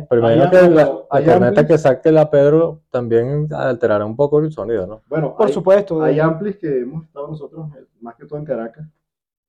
Pero 0.08 0.26
Hay 0.26 0.36
imagino 0.36 0.50
que 0.50 0.70
la, 0.70 0.92
hay 1.10 1.24
amplis- 1.24 1.66
que 1.66 1.78
saque 1.78 2.12
la 2.12 2.30
Pedro 2.30 2.82
también 2.90 3.48
alterará 3.52 4.06
un 4.06 4.14
poco 4.14 4.38
el 4.38 4.52
sonido, 4.52 4.86
¿no? 4.86 5.00
bueno, 5.08 5.34
Por 5.36 5.48
hay, 5.48 5.52
supuesto. 5.52 6.00
hay 6.02 6.20
amplis 6.20 6.58
que 6.58 6.82
hemos 6.82 7.04
estado 7.06 7.26
nosotros, 7.28 7.68
eh, 7.76 7.84
más 8.00 8.14
que 8.14 8.24
todo 8.26 8.38
en 8.38 8.44
Caracas, 8.44 8.86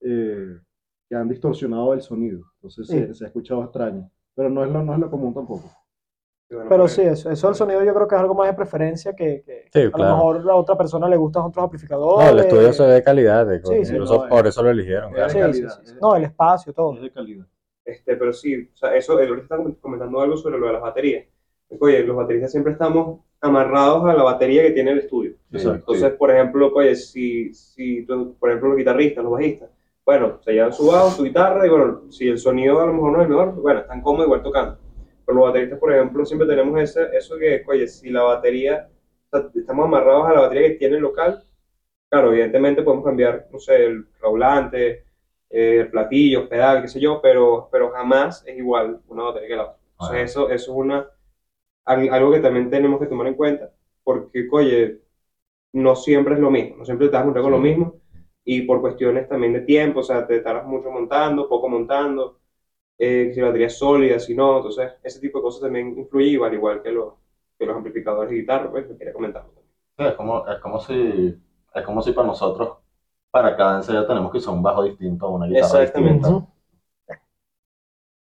eh, 0.02 0.58
que 1.08 1.16
han 1.16 1.28
distorsionado 1.30 1.94
el 1.94 2.02
sonido. 2.02 2.42
Entonces 2.56 2.88
Sí. 2.88 2.98
se, 2.98 3.14
se 3.14 3.24
ha 3.26 3.28
escuchado 3.28 3.64
extraño. 3.64 4.10
Pero 4.34 4.50
no 4.50 4.64
es 4.64 4.72
lo, 4.72 4.82
no 4.82 4.94
es 4.94 5.00
lo 5.00 5.12
común 5.12 5.34
tampoco. 5.36 5.70
Bueno, 6.52 6.70
Pero 6.70 6.84
pues, 6.84 6.92
sí, 6.94 7.02
eso, 7.02 7.32
eso 7.32 7.48
del 7.48 7.56
sonido 7.56 7.84
yo 7.84 7.94
creo 7.94 8.08
que 8.08 8.16
es 8.16 8.22
algo 8.22 8.36
más 8.36 8.48
de 8.48 8.54
preferencia 8.54 9.16
que, 9.16 9.42
que 9.46 9.70
Sí, 9.72 9.88
a 9.88 9.92
claro. 9.92 10.10
lo 10.12 10.16
mejor 10.18 10.52
a 10.52 10.56
otra 10.56 10.78
persona 10.78 11.08
le 11.08 11.16
gustan 11.16 11.44
otros 11.44 11.58
No, 11.58 11.64
amplificadores. 11.64 12.30
el 12.30 12.40
estudio 12.40 12.74
se 12.74 12.84
ve 12.86 12.94
de 12.94 13.04
calidad, 13.04 13.46
de- 13.46 13.64
Sí, 13.64 13.86
sí, 13.86 13.94
incluso 13.94 14.24
no, 14.24 14.30
por 14.30 14.46
eh, 14.46 14.50
eso 14.50 14.62
lo 14.64 14.70
eligieron, 14.70 15.12
eh, 15.12 15.16
claro. 15.16 15.34
Calidad, 15.34 15.54
sí, 15.54 15.86
sí. 15.86 15.94
es- 15.96 16.02
No, 16.02 16.16
el 16.16 16.24
espacio, 16.26 16.74
todo. 16.74 16.96
Es 16.96 17.02
de 17.04 17.12
calidad. 17.12 17.46
Este, 17.86 18.16
pero 18.18 18.34
sí, 18.34 18.70
o 18.74 18.78
sea, 18.78 18.96
eso, 18.96 19.14
ahorita 19.14 19.42
están 19.44 19.72
comentando 19.76 20.20
algo 20.20 20.36
sobre 20.36 20.60
lo 20.60 20.68
de 20.68 20.74
las 20.74 20.82
baterías. 20.82 21.26
Oye, 21.80 22.04
los 22.04 22.18
bateristas 22.18 22.52
siempre 22.52 22.74
estamos 22.74 23.22
amarrados 23.40 24.04
a 24.10 24.14
la 24.14 24.24
batería 24.24 24.62
que 24.64 24.72
tiene 24.72 24.92
el 24.92 25.00
estudio. 25.00 25.36
Exacto. 25.52 25.78
Entonces, 25.94 26.12
por 26.18 26.32
ejemplo, 26.32 26.70
oye, 26.76 26.96
si, 26.96 27.54
si 27.54 28.06
tú- 28.06 28.36
por 28.38 28.50
ejemplo, 28.50 28.70
los 28.70 28.78
guitarristas, 28.78 29.24
los 29.24 29.32
bajistas, 29.34 29.70
bueno, 30.06 30.40
se 30.42 30.52
llevan 30.52 30.74
su 30.74 30.88
bajo, 30.88 31.10
su 31.12 31.24
guitarra, 31.24 31.66
y 31.66 31.70
bueno, 31.70 32.02
si 32.10 32.28
el 32.28 32.38
sonido 32.38 32.82
a 32.82 32.86
lo 32.88 32.94
mejor 32.94 33.12
no 33.14 33.18
es 33.20 33.24
el 33.24 33.30
mejor, 33.30 33.54
bueno, 33.62 33.80
están 33.80 34.02
cómodos 34.02 34.26
igual 34.26 34.44
tocando. 34.44 34.78
Pero 35.26 35.38
los 35.38 35.48
bateristas, 35.48 35.80
por 35.80 35.94
ejemplo, 35.94 36.26
siempre 36.26 36.48
tenemos 36.48 36.80
ese, 36.82 37.10
eso 37.16 37.38
que, 37.38 37.64
oye, 37.68 37.88
si 37.88 38.10
la 38.10 38.24
batería, 38.24 38.90
o 39.32 39.38
sea, 39.40 39.50
estamos 39.56 39.86
amarrados 39.86 40.28
a 40.28 40.34
la 40.34 40.42
batería 40.42 40.70
que 40.70 40.76
tiene 40.76 40.96
el 40.98 41.02
local, 41.04 41.44
claro, 42.10 42.32
evidentemente 42.32 42.84
podemos 42.84 43.06
cambiar, 43.06 43.48
no 43.52 43.60
sé, 43.60 43.86
el 43.86 44.06
raulante, 44.22 45.06
eh, 45.50 45.88
platillos, 45.92 46.48
pedal, 46.48 46.82
qué 46.82 46.88
sé 46.88 47.00
yo, 47.00 47.22
pero, 47.22 47.70
pero 47.72 47.92
jamás 47.92 48.44
es 48.48 48.58
igual 48.58 49.02
una 49.08 49.24
batería 49.26 49.50
que 49.50 49.56
la 49.56 49.64
otra. 49.64 49.78
Entonces, 49.94 50.18
Ah. 50.18 50.22
eso, 50.24 50.50
eso 50.52 50.72
es 50.72 50.78
una, 50.78 51.10
al- 51.86 52.10
algo 52.10 52.32
que 52.32 52.40
también 52.40 52.70
tenemos 52.70 53.00
que 53.00 53.08
tomar 53.08 53.28
en 53.28 53.36
cuenta, 53.36 53.72
porque, 54.04 54.48
oye, 54.52 55.00
no 55.74 55.96
siempre 55.96 56.36
es 56.36 56.42
lo 56.42 56.52
mismo, 56.52 56.78
no 56.78 56.86
siempre 56.86 57.10
vas 57.10 57.22
a 57.22 57.26
montar 57.26 57.44
con 57.44 57.52
lo 57.54 57.58
Sí. 57.58 57.64
mismo, 57.64 57.96
y 58.46 58.64
por 58.64 58.82
cuestiones 58.82 59.30
también 59.30 59.54
de 59.54 59.62
tiempo, 59.62 60.02
o 60.02 60.04
sea, 60.04 60.28
te 60.28 60.42
tardas 60.42 60.66
mucho 60.68 60.92
montando, 60.92 61.50
poco 61.50 61.70
montando, 61.70 62.40
eh, 63.02 63.32
si 63.34 63.40
la 63.40 63.48
batería 63.48 63.68
es 63.68 63.78
sólida, 63.78 64.20
si 64.20 64.36
no, 64.36 64.58
entonces 64.58 64.94
ese 65.04 65.20
tipo 65.20 65.40
de 65.40 65.44
cosas 65.44 65.62
también 65.62 65.98
influye, 65.98 66.30
igual, 66.30 66.54
igual 66.54 66.82
que, 66.84 66.92
los 66.92 67.14
que 67.58 67.66
los 67.66 67.76
amplificadores 67.76 68.32
y 68.34 68.38
guitarras, 68.42 68.70
pues, 68.72 68.88
que 68.88 68.98
quería 68.98 69.14
comentar. 69.14 69.46
Sí, 69.98 70.04
es 70.06 70.14
como, 70.16 70.48
es 70.48 70.60
como 70.60 70.80
si, 70.80 70.94
es 71.74 71.86
como 71.86 72.02
si 72.02 72.12
para 72.14 72.28
nosotros, 72.28 72.78
para 73.32 73.56
cada 73.56 73.78
ensayo 73.78 74.06
tenemos 74.08 74.32
que 74.32 74.38
usar 74.40 74.54
un 74.54 74.64
bajo 74.64 74.84
distinto, 74.84 75.30
una 75.30 75.48
guitarra 75.48 75.80
Exactamente. 75.80 76.28
distinta. 76.28 76.30
O 76.30 76.48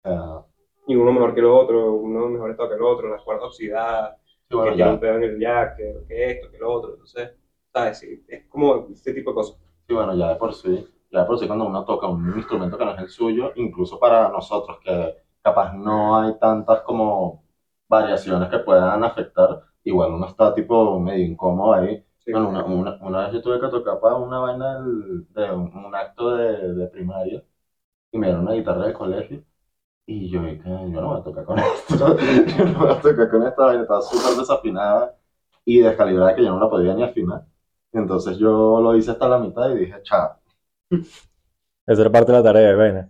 sea, 0.04 0.46
Y 0.88 0.96
uno 0.96 1.12
mejor 1.12 1.34
que 1.36 1.42
el 1.42 1.46
otro, 1.48 1.94
uno 1.94 2.28
mejor 2.30 2.52
estado 2.52 2.70
que 2.70 2.76
el 2.76 2.82
otro, 2.82 3.10
las 3.10 3.22
cuerdas 3.24 3.46
oxidadas, 3.48 4.18
sí, 4.50 4.56
bueno, 4.56 4.76
que 4.76 4.84
un 4.84 5.00
pedo 5.00 5.16
en 5.18 5.24
el 5.24 5.40
jack, 5.40 5.76
que, 5.78 6.04
que 6.08 6.32
esto, 6.32 6.50
que 6.52 6.58
lo 6.58 6.72
otro, 6.72 6.92
entonces, 6.94 7.32
¿sabes? 7.74 8.00
Sí, 8.00 8.24
es 8.28 8.46
como 8.48 8.88
este 8.92 9.14
tipo 9.14 9.32
de 9.32 9.36
cosas. 9.36 9.58
sí, 9.88 9.94
bueno, 9.94 10.16
ya 10.16 10.30
de 10.30 10.36
por 10.36 10.54
sí, 10.54 10.88
de 11.22 11.26
por 11.26 11.46
cuando 11.48 11.66
uno 11.68 11.86
toca 11.86 12.08
un 12.08 12.36
instrumento 12.38 12.78
que 12.78 12.86
no 12.86 12.92
es 12.94 13.00
el 13.00 13.10
suyo, 13.10 13.52
incluso 13.56 14.00
para 14.00 14.30
nosotros 14.30 14.78
que 14.84 15.16
capaz 15.42 15.74
no 15.74 16.18
hay 16.20 16.38
tantas 16.40 16.82
como 16.82 17.44
variaciones 17.88 18.50
que 18.50 18.60
puedan 18.60 19.04
afectar, 19.04 19.62
igual 19.84 20.14
uno 20.14 20.28
está 20.28 20.54
tipo 20.54 21.00
medio 21.00 21.26
incómodo 21.26 21.74
ahí. 21.74 22.04
Sí. 22.20 22.32
Bueno, 22.32 22.50
una, 22.50 22.66
una, 22.66 22.98
una 23.02 23.20
vez 23.26 23.34
yo 23.34 23.42
tuve 23.42 23.60
que 23.60 23.68
tocar 23.70 24.00
para 24.00 24.16
una 24.16 24.40
vaina 24.40 24.76
del- 24.80 25.26
de 25.34 25.52
un, 25.52 25.74
un 25.76 25.96
acto 25.96 26.36
de, 26.36 26.74
de 26.74 26.88
primaria 26.88 27.44
y 28.12 28.18
me 28.18 28.28
dieron 28.28 28.44
una 28.44 28.54
guitarra 28.54 28.86
del 28.86 28.94
colegio 28.94 29.44
Y 30.06 30.30
yo 30.30 30.42
dije, 30.44 30.64
yo 30.66 31.02
no 31.02 31.08
voy 31.10 31.20
a 31.20 31.24
tocar 31.24 31.46
con 31.46 31.60
esto, 31.60 32.18
yo 32.58 32.66
no 32.66 32.80
voy 32.80 32.90
a 32.92 33.02
tocar 33.02 33.30
con 33.30 33.44
esta 33.48 33.66
vaina, 33.66 33.82
estaba 33.84 34.02
súper 34.02 34.38
desafinada 34.38 35.16
y 35.66 35.80
descalibrada 35.82 36.36
que 36.36 36.44
yo 36.46 36.52
no 36.52 36.60
la 36.60 36.70
podía 36.70 36.94
ni 36.96 37.04
afinar. 37.04 37.46
Entonces 37.94 38.38
yo 38.38 38.82
lo 38.82 38.96
hice 38.96 39.12
hasta 39.12 39.28
la 39.28 39.40
mitad 39.40 39.70
y 39.72 39.76
dije, 39.80 40.02
chao. 40.04 40.38
Esa 40.90 42.02
era 42.02 42.12
parte 42.12 42.32
de 42.32 42.38
la 42.38 42.44
tarea, 42.44 42.76
vaina. 42.76 43.10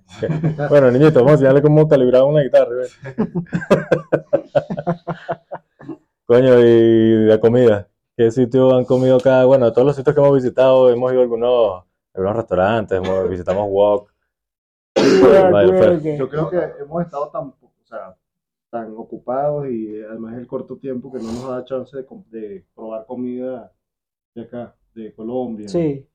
Bueno, 0.69 0.91
niñito, 0.91 1.15
vamos 1.19 1.31
a 1.31 1.33
enseñarle 1.33 1.61
cómo 1.61 1.87
calibrar 1.87 2.23
una 2.23 2.41
guitarra. 2.43 2.83
Coño, 6.25 6.59
y 6.59 7.25
de 7.25 7.39
comida. 7.39 7.87
¿Qué 8.15 8.31
sitio 8.31 8.75
han 8.75 8.85
comido 8.85 9.19
cada? 9.19 9.45
Bueno, 9.45 9.71
todos 9.71 9.87
los 9.87 9.95
sitios 9.95 10.15
que 10.15 10.21
hemos 10.21 10.35
visitado, 10.35 10.89
hemos 10.91 11.11
ido 11.11 11.21
a 11.21 11.23
algunos, 11.23 11.83
algunos 12.13 12.35
restaurantes, 12.35 12.97
hemos- 12.97 13.29
visitamos 13.29 13.67
fue- 15.77 16.17
Yo 16.17 16.29
creo 16.29 16.49
que 16.49 16.59
hemos 16.81 17.03
estado 17.03 17.29
tan, 17.29 17.43
o 17.47 17.85
sea, 17.85 18.15
tan 18.69 18.93
ocupados 18.97 19.67
y 19.69 20.01
además 20.03 20.35
el 20.37 20.47
corto 20.47 20.77
tiempo 20.77 21.11
que 21.11 21.19
no 21.19 21.31
nos 21.31 21.49
da 21.49 21.63
chance 21.63 21.95
de, 21.95 22.05
de 22.29 22.65
probar 22.75 23.05
comida 23.05 23.71
de 24.35 24.41
acá, 24.43 24.75
de 24.95 25.13
Colombia. 25.13 25.69
Sí, 25.69 26.05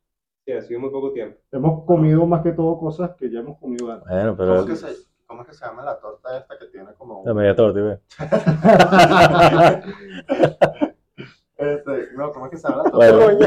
Sí, 0.45 0.53
ha 0.53 0.61
sido 0.61 0.81
muy 0.81 0.91
poco 0.91 1.13
tiempo. 1.13 1.39
Hemos 1.53 1.85
comido 1.85 2.27
más 2.27 2.43
que 2.43 2.51
todo 2.53 2.77
cosas 2.79 3.13
que 3.17 3.31
ya 3.31 3.39
hemos 3.41 3.59
comido 3.59 3.93
antes. 3.93 4.09
Bueno, 4.09 4.37
¿Cómo 4.37 4.39
pero 4.39 4.61
es, 4.61 4.67
que 4.67 4.77
se, 4.77 4.89
cómo 5.27 5.43
es 5.43 5.49
que 5.49 5.55
se 5.55 5.65
llama 5.65 5.85
la 5.85 6.01
torta 6.01 6.37
esta 6.37 6.59
que 6.59 6.67
tiene 6.67 6.93
como 6.95 7.23
la 7.25 7.35
media 7.35 7.55
torta, 7.55 7.81
güey. 7.81 7.97
Este, 11.63 12.09
no, 12.17 12.33
¿cómo 12.33 12.47
es 12.47 12.51
que 12.51 12.57
se 12.57 12.69
llama 12.69 12.83
la 12.83 12.91
torta? 12.91 13.15
Bueno. 13.15 13.39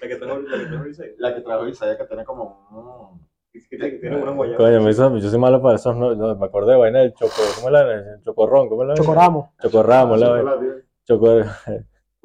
La 0.00 0.08
que 0.08 0.16
tengo, 0.16 0.38
la 0.40 0.58
que 0.58 0.66
tengo 0.66 0.86
Isaiah. 0.86 1.14
La 1.16 1.34
que 1.34 1.40
trajo 1.40 1.66
Isaiah 1.66 1.96
que 1.96 2.04
tiene 2.04 2.26
como 2.26 2.68
un... 2.70 3.26
Que 3.52 3.78
tiene, 3.78 3.98
tiene 3.98 4.22
una 4.22 4.32
guayaba. 4.32 4.58
Coño, 4.58 4.82
me 4.82 4.90
hizo, 4.90 5.16
yo 5.16 5.30
soy 5.30 5.38
malo 5.38 5.62
para 5.62 5.76
esos, 5.76 5.96
no, 5.96 6.14
no, 6.14 6.36
me 6.36 6.46
acordé 6.46 6.72
de 6.72 6.78
vaina 6.78 6.98
del 7.00 7.14
choco, 7.14 7.32
¿cómo 7.56 7.68
es 7.68 7.72
la? 7.72 7.94
El 7.94 8.22
chocorrón, 8.22 8.68
¿cómo 8.68 8.82
es 8.82 8.88
la? 8.88 8.94
Chocoramo. 8.94 9.54
Chocorramo, 9.58 10.16
la 10.16 10.28
vaina. 10.28 10.52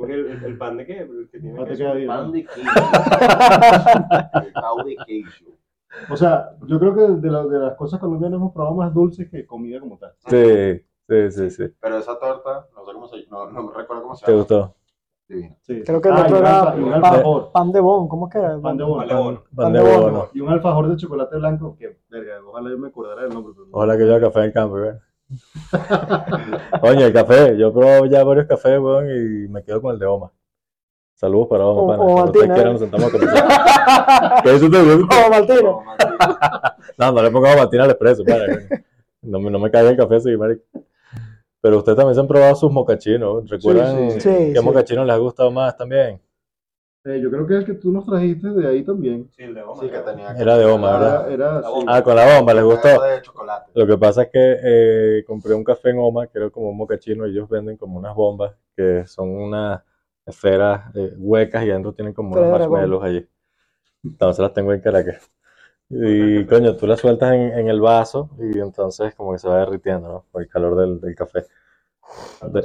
Porque 0.03 0.15
el, 0.15 0.25
el, 0.31 0.43
el 0.43 0.57
pan 0.57 0.75
de 0.75 0.85
qué? 0.85 0.97
El 0.99 1.29
que 1.31 1.39
tiene 1.39 1.55
No 1.57 1.63
te 1.63 1.69
queso. 1.71 1.83
queda 1.83 1.93
bien. 1.93 2.07
Pan 2.09 2.31
de 2.33 2.45
queijo. 2.45 2.69
El 4.35 4.85
de 4.85 4.95
queijo. 5.05 5.45
O 6.09 6.17
sea, 6.17 6.51
yo 6.67 6.77
creo 6.77 6.93
que 6.93 7.01
de, 7.01 7.31
la- 7.31 7.45
de 7.45 7.57
las 7.59 7.75
cosas 7.75 8.01
colombianas 8.01 8.37
hemos 8.37 8.51
probado 8.53 8.75
más 8.75 8.93
dulces 8.93 9.29
que 9.29 9.45
comida 9.45 9.79
como 9.79 9.97
tal. 9.97 10.11
sí, 10.27 10.81
sí, 11.07 11.31
sí, 11.31 11.49
sí. 11.51 11.63
Pero 11.79 11.97
esa 11.99 12.19
torta, 12.19 12.67
no 12.75 12.83
sé 12.85 12.91
cómo 12.93 13.07
se 13.07 13.25
no, 13.29 13.49
no 13.49 13.71
recuerdo 13.71 14.03
cómo 14.03 14.15
se 14.15 14.25
¿Te 14.25 14.31
llama. 14.31 14.41
gustó? 14.41 14.75
Divina. 15.29 15.55
Sí. 15.61 15.81
Creo 15.85 16.01
que 16.01 16.09
el 16.09 16.15
Ah, 16.15 16.23
otro 16.23 16.37
era 16.39 16.73
un 16.73 16.83
pan, 16.91 16.93
alfajor. 16.95 17.51
pan 17.53 17.71
de 17.71 17.79
bon, 17.79 18.07
¿cómo 18.09 18.27
es 18.27 18.33
que 18.33 18.39
era? 18.39 18.59
Pan 18.59 18.75
de 18.75 18.83
bono. 18.83 18.97
Pan 18.97 19.07
de 19.07 19.15
bono. 19.15 19.43
Pan 19.55 19.71
de 19.73 19.79
de 19.79 19.85
bono. 19.85 20.01
bono. 20.03 20.27
Y 20.33 20.41
un 20.41 20.49
alfajor 20.49 20.89
de 20.89 20.97
chocolate 20.97 21.37
blanco 21.37 21.77
que, 21.77 21.97
verga, 22.09 22.33
ojalá 22.45 22.69
yo 22.69 22.77
me 22.77 22.87
acordara 22.89 23.21
del 23.21 23.33
nombre. 23.33 23.53
pero. 23.55 23.67
Ojalá 23.71 23.97
que 23.97 24.05
yo 24.05 24.15
haga 24.15 24.27
café 24.27 24.39
en 24.39 24.45
el 24.45 24.53
campo, 24.53 24.77
güey. 24.79 24.91
Oye, 26.81 27.05
el 27.05 27.13
café, 27.13 27.57
yo 27.57 27.69
he 27.69 27.71
probado 27.71 28.05
ya 28.05 28.23
varios 28.23 28.47
cafés, 28.47 28.79
weón, 28.79 29.07
y 29.09 29.47
me 29.49 29.63
quedo 29.63 29.81
con 29.81 29.93
el 29.93 29.99
de 29.99 30.05
Oma. 30.05 30.31
Saludos 31.15 31.47
para 31.47 31.65
Oma, 31.65 31.93
pana. 31.93 32.03
Cuando 32.03 32.31
ustedes 32.31 32.45
quieran 32.47 32.67
¿eh? 32.67 32.71
nos 32.71 32.81
sentamos 32.81 33.07
a 33.07 33.11
conversar. 33.17 34.43
¿Qué 34.43 34.51
dice 34.51 34.65
usted, 34.65 34.85
güey? 34.85 35.01
Oh, 35.03 35.29
Martino. 35.29 35.61
No, 35.61 35.83
Martín. 35.83 35.97
No, 36.97 37.11
no 37.11 37.23
le 37.23 37.31
pongo 37.31 37.47
Martina 37.55 37.83
al 37.83 37.91
expreso, 37.91 38.23
pana. 38.23 38.45
No 39.21 39.39
me, 39.39 39.49
no 39.49 39.59
me 39.59 39.71
caiga 39.71 39.89
el 39.89 39.97
café 39.97 40.15
así, 40.15 40.35
marico. 40.35 40.63
Pero 41.61 41.77
ustedes 41.77 41.95
también 41.95 42.13
se 42.13 42.19
han 42.19 42.27
probado 42.27 42.55
sus 42.55 42.71
mocachinos. 42.71 43.49
¿Recuerdan 43.49 44.11
sí, 44.11 44.19
sí. 44.19 44.29
qué 44.53 44.59
Sí, 44.59 44.65
mocachinos 44.65 45.05
les 45.05 45.15
ha 45.15 45.19
gustado 45.19 45.49
más 45.49 45.77
también? 45.77 46.19
Eh, 47.05 47.19
yo 47.21 47.29
creo 47.29 47.45
que 47.45 47.55
el 47.55 47.65
que 47.65 47.73
tú 47.73 47.91
nos 47.91 48.05
trajiste 48.05 48.49
de 48.49 48.67
ahí 48.67 48.83
también. 48.83 49.29
Sí, 49.35 49.43
el 49.43 49.53
de 49.55 49.63
Oma. 49.63 49.81
Sí, 49.81 49.89
que 49.89 49.99
tenía 49.99 50.31
Era 50.37 50.57
de 50.57 50.65
Oma, 50.65 50.89
Era, 50.89 50.99
¿verdad? 50.99 51.31
era 51.31 51.53
La 51.59 51.67
sí. 51.67 51.85
Ah, 51.87 52.01
con 52.01 52.15
la 52.15 52.37
bomba, 52.37 52.53
¿les 52.53 52.63
gustó? 52.63 52.87
Era 52.87 53.03
de 53.15 53.21
chocolate. 53.21 53.71
Lo 53.75 53.87
que 53.87 53.97
pasa 53.97 54.23
es 54.23 54.29
que 54.31 54.57
eh, 54.63 55.23
compré 55.27 55.53
un 55.53 55.63
café 55.65 55.89
en 55.89 55.99
Oma, 55.99 56.27
que 56.27 56.39
era 56.39 56.49
como 56.49 56.69
un 56.69 56.77
mocachino, 56.77 57.27
y 57.27 57.31
ellos 57.31 57.49
venden 57.49 57.75
como 57.75 57.99
unas 57.99 58.15
bombas 58.15 58.55
que 58.75 59.05
son 59.05 59.29
unas 59.29 59.81
esferas 60.25 60.95
eh, 60.95 61.13
huecas 61.17 61.65
y 61.65 61.71
adentro 61.71 61.93
tienen 61.93 62.13
como 62.13 62.31
unos 62.31 62.45
de 62.45 62.51
marshmallows 62.51 63.03
allí. 63.03 63.27
Entonces 64.03 64.41
las 64.41 64.53
tengo 64.53 64.73
en 64.73 64.81
Caracas. 64.81 65.31
Y 65.89 66.45
coño, 66.45 66.75
tú 66.77 66.87
las 66.87 66.99
sueltas 67.01 67.33
en, 67.33 67.53
en 67.59 67.67
el 67.69 67.81
vaso 67.81 68.29
y 68.39 68.59
entonces 68.59 69.15
como 69.15 69.33
que 69.33 69.39
se 69.39 69.49
va 69.49 69.59
derritiendo, 69.59 70.09
¿no? 70.09 70.25
Por 70.31 70.43
el 70.43 70.49
calor 70.49 70.75
del, 70.77 71.01
del 71.01 71.15
café. 71.15 71.45
Güey. 72.41 72.63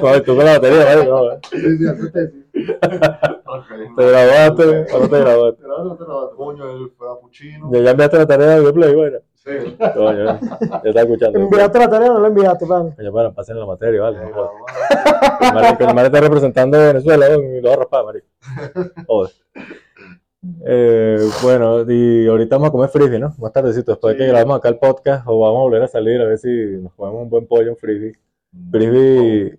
Joder, 0.00 0.22
tú 0.24 0.36
con 0.36 0.44
la 0.44 0.52
batería, 0.58 0.84
¿vale? 0.84 1.04
No, 1.06 1.32
¿eh? 1.32 1.38
Sí, 1.50 1.78
sí, 1.78 1.86
hace 1.88 2.10
tesis. 2.10 2.44
¿Te 3.96 4.06
grabaste 4.10 4.62
o 4.92 4.98
no 5.00 5.08
te 5.08 5.20
grabaste? 5.20 5.62
No 5.66 5.74
te 5.74 5.88
vas 5.88 5.92
a 5.92 6.04
tomar. 6.04 6.28
Coño, 6.36 6.70
el 6.70 6.90
frappuccino. 6.98 7.70
Ya, 7.72 7.90
enviaste 7.90 8.18
la 8.18 8.26
tarea 8.26 8.60
de 8.60 8.72
Play, 8.72 8.94
bueno. 8.94 9.18
Sí. 9.36 9.76
Coño, 9.94 10.24
ya 10.24 10.40
está 10.84 11.00
escuchando. 11.02 11.38
¿Enviaste 11.38 11.78
la 11.78 11.88
tarea 11.88 12.10
o 12.10 12.14
no 12.14 12.20
la 12.20 12.28
enviaste, 12.28 12.66
pan? 12.66 12.90
Coño, 12.92 13.12
para, 13.12 13.32
pasen 13.32 13.58
la 13.58 13.66
materia, 13.66 14.00
vale. 14.02 14.18
No 14.18 14.32
jodas. 14.34 14.50
vamos. 15.40 15.54
Marico, 15.62 15.84
el 15.88 15.94
mar 15.94 16.06
está 16.06 16.20
representando 16.20 16.78
a 16.78 16.86
Venezuela 16.88 17.26
y 17.36 17.60
lo 17.60 17.68
va 17.68 17.74
a 17.74 17.78
raspar, 17.78 18.04
marico. 18.04 18.26
Joder. 19.06 19.32
Eh, 20.66 21.18
bueno, 21.42 21.90
y 21.90 22.26
ahorita 22.26 22.56
vamos 22.56 22.68
a 22.68 22.72
comer 22.72 22.88
frisbee, 22.90 23.18
¿no? 23.18 23.34
Más 23.38 23.52
tardecito, 23.52 23.92
después 23.92 24.12
de 24.14 24.18
que 24.18 24.24
Sí. 24.24 24.30
grabamos 24.30 24.58
acá 24.58 24.68
el 24.68 24.76
podcast, 24.78 25.24
o 25.26 25.38
vamos 25.40 25.60
a 25.60 25.62
volver 25.62 25.82
a 25.82 25.88
salir 25.88 26.20
a 26.20 26.26
ver 26.26 26.36
si 26.36 26.48
nos 26.82 26.92
comemos 26.94 27.22
un 27.22 27.30
buen 27.30 27.46
pollo 27.46 27.70
en 27.70 27.76
frisbee. 27.76 28.14
Frisbee 28.70 29.58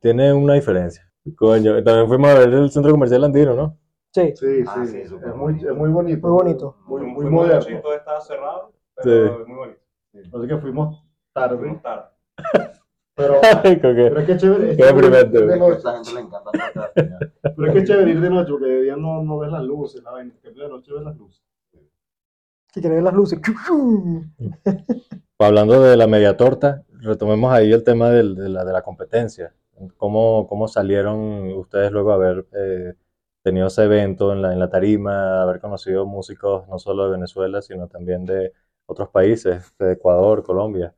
tiene 0.00 0.32
una 0.32 0.54
diferencia. 0.54 1.10
Coño, 1.36 1.82
también 1.84 2.08
fuimos 2.08 2.30
a 2.30 2.38
ver 2.40 2.48
el 2.52 2.70
centro 2.70 2.90
comercial 2.92 3.24
andino, 3.24 3.54
¿no? 3.54 3.78
Sí. 4.12 4.32
Sí, 4.36 4.64
Ah, 4.66 4.84
sí, 4.84 4.90
sí, 4.92 5.00
es, 5.02 5.10
muy, 5.12 5.30
bonito. 5.30 5.70
es 5.70 5.76
muy 5.76 5.88
bonito. 5.90 6.20
Muy 6.28 6.32
bonito. 6.32 6.76
Muy, 6.86 7.02
muy 7.06 7.24
moderno. 7.26 7.54
noche 7.60 7.76
y 7.78 7.80
todo 7.82 7.94
estaba 7.94 8.20
cerrado, 8.20 8.72
pero 8.96 9.36
Sí. 9.36 9.42
es 9.42 9.48
muy 9.48 9.56
bonito. 9.56 9.80
Así 10.38 10.48
que 10.48 10.56
fuimos 10.58 11.04
tarde. 11.32 11.56
Fuimos 11.58 11.82
tarde. 11.82 12.04
Pero, 13.14 13.34
que- 13.62 13.76
pero 13.76 14.20
es 14.20 14.26
que 14.26 14.32
es 14.32 14.40
chévere. 14.40 14.70
es 14.70 14.76
Qué 14.78 14.82
chévere 14.84 15.06
ir 15.06 15.12
de 15.30 15.46
que 15.46 15.52
a 15.52 15.56
noche. 15.58 15.76
esta 15.76 15.92
gente 15.96 16.14
le 16.14 16.20
encanta. 16.20 16.50
Pero 16.94 17.66
es 17.66 17.72
que 17.74 17.78
es 17.80 17.84
chévere 17.88 18.10
ir 18.10 18.20
de 18.22 18.30
noche 18.30 18.50
porque 18.50 18.64
de 18.66 18.82
día 18.84 18.96
no, 18.96 19.22
no 19.22 19.38
ves 19.38 19.50
las 19.52 19.62
luces, 19.64 20.02
la 20.02 20.12
vaina. 20.12 20.32
Cambio 20.42 20.62
de 20.62 20.68
noche 20.70 20.92
ves 20.94 21.02
las 21.02 21.16
luces. 21.18 21.42
Quieres 22.72 22.90
ver 22.90 23.02
las 23.02 23.12
luces. 23.12 23.38
Hablando 25.38 25.82
de 25.82 25.96
la 25.96 26.06
media 26.06 26.38
torta, 26.38 26.84
retomemos 26.90 27.52
ahí 27.52 27.70
el 27.70 27.84
tema 27.84 28.08
de, 28.10 28.22
la, 28.22 28.64
de 28.64 28.72
la 28.72 28.82
competencia. 28.82 29.54
¿Cómo, 29.98 30.46
cómo 30.48 30.68
salieron 30.68 31.52
ustedes 31.52 31.92
luego 31.92 32.12
a 32.12 32.14
haber 32.14 32.46
eh, 32.52 32.94
tenido 33.42 33.66
ese 33.66 33.84
evento 33.84 34.32
en 34.32 34.40
la, 34.40 34.54
en 34.54 34.58
la 34.58 34.70
tarima, 34.70 35.42
haber 35.42 35.60
conocido 35.60 36.06
músicos 36.06 36.66
no 36.68 36.78
solo 36.78 37.04
de 37.04 37.10
Venezuela, 37.12 37.60
sino 37.60 37.88
también 37.88 38.24
de 38.24 38.52
otros 38.86 39.10
países, 39.10 39.74
de 39.78 39.92
Ecuador, 39.92 40.42
Colombia? 40.42 40.94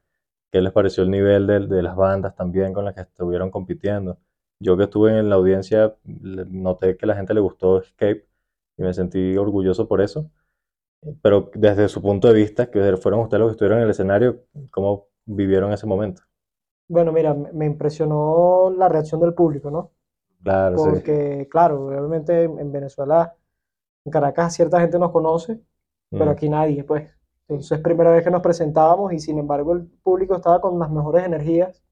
¿Qué 0.52 0.60
les 0.60 0.72
pareció 0.72 1.02
el 1.02 1.10
nivel 1.10 1.46
de, 1.48 1.66
de 1.66 1.82
las 1.82 1.96
bandas 1.96 2.36
también 2.36 2.72
con 2.72 2.84
las 2.84 2.94
que 2.94 3.00
estuvieron 3.00 3.50
compitiendo? 3.50 4.18
Yo 4.60 4.76
que 4.76 4.84
estuve 4.84 5.18
en 5.18 5.28
la 5.28 5.36
audiencia, 5.36 5.96
noté 6.04 6.96
que 6.96 7.06
la 7.06 7.16
gente 7.16 7.34
le 7.34 7.40
gustó 7.40 7.80
Escape 7.80 8.26
y 8.76 8.82
me 8.82 8.94
sentí 8.94 9.36
orgulloso 9.36 9.88
por 9.88 10.00
eso. 10.00 10.30
Pero 11.22 11.50
desde 11.54 11.88
su 11.88 12.00
punto 12.02 12.28
de 12.28 12.34
vista, 12.34 12.70
que 12.70 12.96
fueron 12.96 13.20
ustedes 13.20 13.40
los 13.40 13.48
que 13.50 13.52
estuvieron 13.52 13.78
en 13.78 13.84
el 13.84 13.90
escenario, 13.90 14.42
¿cómo 14.70 15.06
vivieron 15.24 15.72
ese 15.72 15.86
momento? 15.86 16.22
Bueno, 16.88 17.12
mira, 17.12 17.34
me 17.34 17.66
impresionó 17.66 18.72
la 18.76 18.88
reacción 18.88 19.20
del 19.20 19.34
público, 19.34 19.70
¿no? 19.70 19.90
Claro, 20.42 20.76
sí. 20.78 20.84
Porque, 20.84 21.48
claro, 21.50 21.86
obviamente 21.88 22.44
en 22.44 22.58
en 22.58 22.72
Venezuela, 22.72 23.34
en 24.04 24.12
Caracas, 24.12 24.54
cierta 24.54 24.80
gente 24.80 24.98
nos 24.98 25.12
conoce, 25.12 25.60
pero 26.10 26.26
Mm. 26.26 26.28
aquí 26.30 26.48
nadie, 26.48 26.84
pues. 26.84 27.08
Entonces, 27.48 27.78
es 27.78 27.84
primera 27.84 28.12
vez 28.12 28.24
que 28.24 28.30
nos 28.30 28.42
presentábamos 28.42 29.12
y 29.12 29.18
sin 29.20 29.38
embargo 29.38 29.72
el 29.74 29.86
público 30.02 30.36
estaba 30.36 30.60
con 30.60 30.78
las 30.78 30.90
mejores 30.90 31.24
energías, 31.26 31.82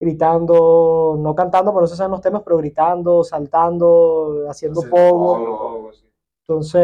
gritando, 0.00 1.16
no 1.18 1.34
cantando, 1.34 1.72
pero 1.72 1.82
no 1.82 1.86
se 1.86 1.96
saben 1.96 2.12
los 2.12 2.20
temas, 2.20 2.42
pero 2.44 2.56
gritando, 2.58 3.24
saltando, 3.24 4.46
haciendo 4.48 4.80
Sí, 4.82 4.88
pogo. 4.90 5.90
Entonces, 6.48 6.80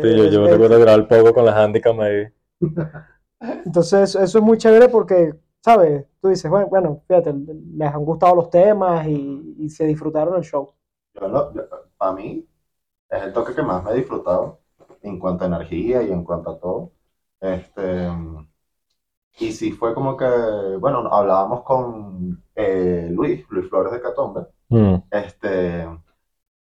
Sí, 0.00 0.14
yo, 0.16 0.26
eh, 0.26 0.30
yo 0.30 0.46
eh, 0.46 0.48
recuerdo 0.48 0.78
grabar 0.78 1.00
el 1.00 1.06
poco 1.08 1.34
con 1.34 1.44
las 1.46 1.56
handicap 1.56 1.98
ahí. 2.00 2.28
entonces 3.64 4.14
eso 4.14 4.38
es 4.38 4.44
muy 4.44 4.58
chévere 4.58 4.88
porque, 4.88 5.34
¿sabes? 5.62 6.06
Tú 6.20 6.28
dices, 6.28 6.50
bueno, 6.50 6.68
bueno, 6.68 7.02
fíjate, 7.08 7.32
les 7.34 7.88
han 7.94 8.04
gustado 8.04 8.34
los 8.36 8.50
temas 8.50 9.06
y, 9.06 9.56
y 9.58 9.68
se 9.70 9.86
disfrutaron 9.86 10.36
el 10.36 10.42
show. 10.44 10.74
Yo 11.14 11.28
lo- 11.28 11.52
yo- 11.54 11.68
para 11.96 12.12
mí 12.12 12.46
es 13.10 13.22
el 13.24 13.32
toque 13.34 13.54
que 13.54 13.62
más 13.62 13.84
me 13.84 13.92
he 13.92 13.96
disfrutado 13.96 14.60
en 15.02 15.18
cuanto 15.18 15.44
a 15.44 15.48
energía 15.48 16.02
y 16.02 16.12
en 16.12 16.24
cuanto 16.24 16.50
a 16.52 16.60
todo. 16.60 16.92
Este, 17.40 18.08
y 19.38 19.52
sí 19.52 19.72
fue 19.72 19.94
como 19.94 20.16
que, 20.16 20.26
bueno, 20.80 20.98
hablábamos 21.12 21.62
con 21.64 22.44
eh, 22.54 23.08
Luis, 23.10 23.44
Luis 23.50 23.68
Flores 23.68 23.92
de 23.92 24.00
Catombe, 24.00 24.46
Mm. 24.70 25.02
este, 25.10 25.86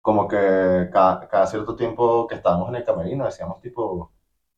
como 0.06 0.28
que 0.28 0.88
cada, 0.92 1.46
cierto 1.48 1.74
tiempo 1.74 2.28
que 2.28 2.36
estábamos 2.36 2.68
en 2.68 2.76
el 2.76 2.84
camerino 2.84 3.24
decíamos 3.24 3.60
tipo, 3.60 4.12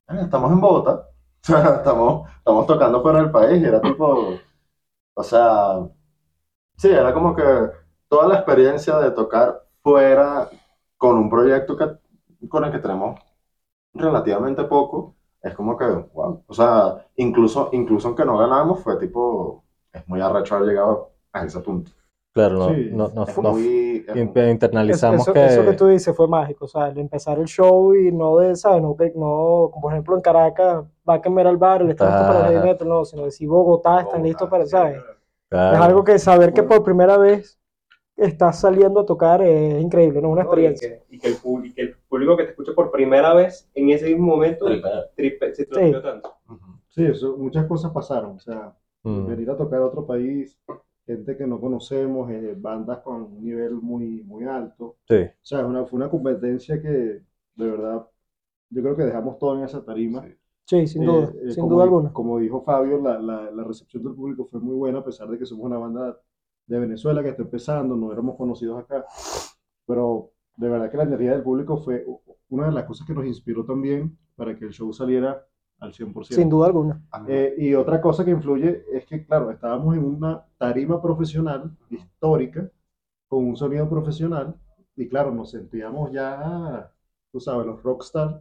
"Ah, 0.07 0.21
estamos 0.23 0.52
en 0.52 0.61
Bogotá, 0.61 1.09
estamos, 1.78 2.28
estamos 2.38 2.67
tocando 2.67 3.02
fuera 3.02 3.21
del 3.23 3.31
país, 3.33 3.62
y 3.62 3.67
era 3.67 3.81
tipo, 3.81 4.35
o 5.14 5.23
sea, 5.25 5.81
sí, 6.76 6.88
era 6.90 7.12
como 7.14 7.35
que 7.37 7.45
toda 8.09 8.28
la 8.28 8.37
experiencia 8.37 8.99
de 8.99 9.11
tocar 9.12 9.62
fuera 9.83 10.50
con 10.99 11.19
un 11.19 11.31
proyecto 11.31 11.76
que, 11.76 11.87
con 12.49 12.64
el 12.64 12.73
que 12.73 12.78
tenemos 12.81 13.21
relativamente 13.95 14.64
poco, 14.64 15.17
es 15.43 15.55
como 15.55 15.76
que, 15.78 15.87
wow. 15.87 16.45
O 16.47 16.55
sea, 16.55 17.07
incluso, 17.17 17.71
incluso 17.73 18.09
aunque 18.09 18.25
no 18.26 18.38
ganamos, 18.38 18.83
fue 18.83 18.99
tipo, 18.99 19.64
es 19.93 20.07
muy 20.09 20.21
arrecho 20.21 20.57
haber 20.57 20.69
llegado 20.71 21.12
a 21.33 21.45
ese 21.45 21.61
punto. 21.61 21.93
Claro, 22.32 22.58
no, 22.58 22.75
Sí, 22.75 22.90
no, 22.92 23.08
no, 23.08 23.25
Es 23.25 23.37
no- 23.38 23.52
muy, 23.52 24.04
es 24.06 24.16
in- 24.16 24.32
muy- 24.35 24.50
internalizamos 24.50 25.23
eso, 25.23 25.32
que, 25.32 25.47
eso 25.47 25.64
que 25.64 25.73
tú 25.73 25.87
dices 25.88 26.14
fue 26.16 26.28
mágico, 26.28 26.66
o 26.66 26.68
sea, 26.68 26.88
el 26.88 26.99
empezar 26.99 27.38
el 27.38 27.47
show 27.47 27.94
y 27.94 28.12
no 28.12 28.37
de, 28.38 28.54
¿sabes? 28.54 28.82
No, 28.82 28.97
que- 28.97 29.12
no 29.16 29.70
como 29.73 29.80
por 29.80 29.92
ejemplo 29.92 30.14
en 30.14 30.20
Caracas, 30.23 30.85
va 31.08 31.14
a 31.25 31.30
Metal 31.30 31.56
Bar, 31.56 31.82
el 31.82 31.90
está 31.90 32.04
listo 32.06 32.26
para 32.26 32.49
el 32.52 32.62
metal, 32.62 32.88
no, 32.88 33.04
sino 33.04 33.25
decir 33.25 33.49
Bogotá 33.49 34.02
están 34.02 34.23
listos 34.23 34.49
para, 34.49 34.66
¿sabes? 34.66 35.02
claro, 35.49 35.76
Es 35.76 35.82
algo 35.82 36.04
que 36.04 36.18
saber 36.18 36.52
que 36.52 36.62
por 36.62 36.85
primera 36.85 37.16
vez 37.16 37.58
estás 38.16 38.61
saliendo 38.61 39.00
a 39.00 39.06
tocar 39.06 39.42
es 39.42 39.80
increíble, 39.82 40.20
¿no? 40.20 40.28
Una 40.30 40.42
No, 40.42 40.49
y 40.49 40.66
experiencia. 40.66 40.88
que, 41.08 41.16
y 41.16 41.18
que 41.18 41.28
el, 41.28 41.37
y 41.64 41.73
que 41.75 41.82
el 41.82 41.97
público 42.08 42.37
que 42.37 42.44
te 42.44 42.50
escucha 42.50 42.73
por 42.75 42.90
primera 42.90 43.32
vez 43.35 43.70
en 43.75 43.90
ese 43.90 44.06
mismo 44.06 44.26
momento 44.26 44.66
tripe, 45.16 45.54
se 45.54 45.64
Sí. 45.64 45.70
tripeó 45.70 46.02
tanto. 46.02 46.35
Ujú. 46.49 46.58
Sí, 46.88 47.04
eso, 47.06 47.37
muchas 47.37 47.66
cosas 47.66 47.92
pasaron. 47.92 48.37
O 48.37 48.40
sea, 48.40 48.75
Mm, 49.04 49.26
venir 49.28 49.50
a 49.50 49.56
tocar 49.56 49.80
a 49.80 49.87
otro 49.87 50.04
país, 50.04 50.58
gente 51.08 51.36
que 51.38 51.46
no 51.48 51.60
conocemos, 51.60 52.30
eh, 52.30 52.54
bandas 52.58 53.00
con 53.00 53.22
un 53.24 53.44
nivel 53.44 53.74
muy, 53.76 54.22
muy 54.24 54.44
alto. 54.46 54.84
sí, 55.08 55.30
O 55.42 55.46
sea, 55.46 55.60
es 55.60 55.66
una, 55.66 55.86
fue 55.86 55.98
una 55.98 56.10
competencia 56.10 56.80
que 56.82 56.88
de 56.88 57.24
verdad 57.56 58.06
yo 58.70 58.82
creo 58.82 58.96
que 58.96 59.04
dejamos 59.04 59.38
todo 59.38 59.58
en 59.58 59.64
esa 59.64 59.84
tarima. 59.84 60.24
Sí, 60.66 60.86
sin 60.86 61.04
Eh, 61.04 61.04
duda, 61.04 61.32
eh, 61.42 61.54
sin 61.54 61.58
como, 61.58 61.68
duda 61.68 61.84
alguna. 61.84 62.12
como 62.12 62.38
dijo 62.38 62.62
Fabio, 62.62 63.00
la, 63.00 63.18
la, 63.20 63.50
la 63.50 63.64
recepción 63.64 64.02
del 64.02 64.14
público 64.14 64.46
fue 64.46 64.60
muy 64.60 64.74
buena, 64.76 64.98
a 65.00 65.04
pesar 65.04 65.28
de 65.28 65.38
que 65.38 65.46
somos 65.46 65.66
una 65.66 65.78
banda 65.78 66.20
de 66.66 66.78
Venezuela 66.80 67.22
que 67.22 67.30
está 67.30 67.42
empezando, 67.42 67.96
no 67.96 68.12
éramos 68.12 68.36
conocidos 68.36 68.78
acá. 68.80 69.04
Pero 69.86 70.32
de 70.56 70.68
verdad 70.68 70.90
que 70.90 70.96
la 70.98 71.04
energía 71.04 71.32
del 71.32 71.42
público 71.42 71.78
fue 71.78 72.04
una 72.50 72.66
de 72.66 72.72
las 72.72 72.84
cosas 72.84 73.06
que 73.06 73.14
nos 73.14 73.26
inspiró 73.26 73.64
también 73.64 74.18
para 74.36 74.56
que 74.58 74.66
el 74.66 74.72
show 74.72 74.92
saliera 74.92 75.46
al 75.80 75.92
100%. 75.92 76.35
Sin 76.35 76.49
duda 76.49 76.66
alguna. 76.66 77.00
Eh, 77.26 77.54
y 77.58 77.75
otra 77.75 78.00
cosa 78.00 78.25
que 78.25 78.30
influye 78.30 78.85
es 78.92 79.06
que, 79.06 79.25
claro, 79.25 79.50
estábamos 79.50 79.97
en 79.97 80.04
una 80.04 80.44
tarima 80.58 81.00
profesional, 81.00 81.70
histórica, 81.90 82.68
con 83.28 83.44
un 83.44 83.56
sonido 83.56 83.88
profesional, 83.88 84.54
y 84.97 85.08
claro, 85.08 85.30
nos 85.30 85.50
sentíamos 85.50 86.11
ya, 86.11 86.90
tú 87.30 87.40
sabes, 87.40 87.66
los 87.66 87.82
rockstar. 87.82 88.40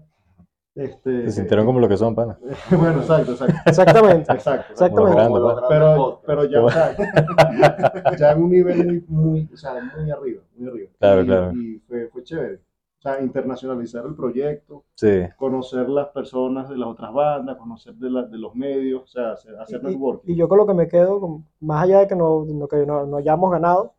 Este, 0.74 1.24
se 1.26 1.32
sintieron 1.32 1.66
como 1.66 1.80
lo 1.80 1.90
que 1.90 1.98
son, 1.98 2.14
pana. 2.14 2.38
bueno, 2.72 3.00
exacto, 3.00 3.32
exacto, 3.32 3.56
Exactamente. 3.66 4.32
exacto. 4.34 4.74
Exactamente. 4.74 5.16
grande, 5.16 5.40
Pero, 5.70 6.22
pero 6.26 6.46
ya, 6.46 6.64
o 6.64 6.70
sea, 6.70 6.96
ya 8.18 8.32
en 8.32 8.44
un 8.44 8.50
nivel 8.50 8.86
muy, 8.86 9.06
muy, 9.08 9.50
o 9.52 9.58
sea, 9.58 9.74
muy 9.98 10.12
arriba, 10.12 10.42
muy 10.56 10.70
arriba. 10.70 10.90
Claro, 11.00 11.22
y, 11.22 11.26
claro. 11.26 11.54
Y 11.54 11.80
fue, 11.88 12.08
fue 12.10 12.24
chévere. 12.24 12.60
O 13.00 13.02
sea, 13.02 13.22
internacionalizar 13.22 14.06
el 14.06 14.16
proyecto, 14.16 14.86
Sí, 14.96 15.08
conocer 15.36 15.88
las 15.90 16.08
personas 16.10 16.70
de 16.70 16.78
las 16.78 16.90
otras 16.90 17.14
bandas, 17.14 17.58
conocer 17.58 17.96
de, 17.96 18.10
la- 18.10 18.24
de 18.24 18.38
los 18.38 18.56
medios, 18.56 19.04
o 19.04 19.08
sea, 19.08 19.32
hacer, 19.34 19.56
hacer 19.60 19.84
Y, 19.84 19.86
networking. 19.86 20.34
y 20.34 20.36
yo 20.38 20.48
con 20.50 20.58
lo 20.58 20.68
que 20.68 20.74
me 20.74 20.88
quedo, 20.88 21.44
más 21.60 21.84
allá 21.84 22.00
de 22.00 22.08
que 22.08 22.16
no, 22.16 22.46
no- 22.46 22.68
que 22.68 22.86
no, 22.86 23.06
no 23.06 23.18
hayamos 23.18 23.52
ganado, 23.52 23.96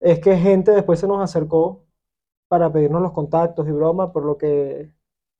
es 0.00 0.20
que 0.20 0.36
gente 0.36 0.72
después 0.72 1.00
se 1.00 1.06
nos 1.08 1.20
acercó 1.22 1.84
para 2.48 2.72
pedirnos 2.72 3.02
los 3.02 3.12
contactos 3.12 3.68
y 3.68 3.72
bromas, 3.72 4.10
por 4.12 4.24
lo 4.24 4.38
que 4.38 4.92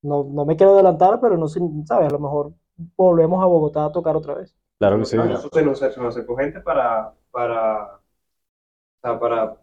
no, 0.02 0.24
no 0.24 0.44
me 0.46 0.56
quiero 0.56 0.74
adelantar, 0.74 1.20
pero 1.20 1.36
no 1.38 1.48
sé, 1.48 1.60
¿sabes? 1.86 2.08
A 2.08 2.12
lo 2.12 2.20
mejor 2.20 2.54
volvemos 2.96 3.42
a 3.42 3.46
Bogotá 3.46 3.86
a 3.86 3.92
tocar 3.92 4.16
otra 4.16 4.34
vez. 4.36 4.54
claro 4.78 4.98
que 4.98 5.04
sí. 5.06 5.16
Nosotros 5.16 5.78
se 5.78 5.90
nos, 6.00 6.08
acercó 6.08 6.36
gente 6.36 6.60
para, 6.60 7.14
para, 7.30 7.96
o 7.96 8.00
sea, 9.02 9.18
para, 9.20 9.56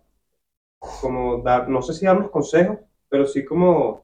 como 0.79 1.41
dar, 1.41 1.69
no 1.69 1.81
sé 1.81 1.93
si 1.93 2.05
darnos 2.05 2.31
consejos, 2.31 2.77
pero 3.09 3.25
sí 3.25 3.45
como 3.45 4.03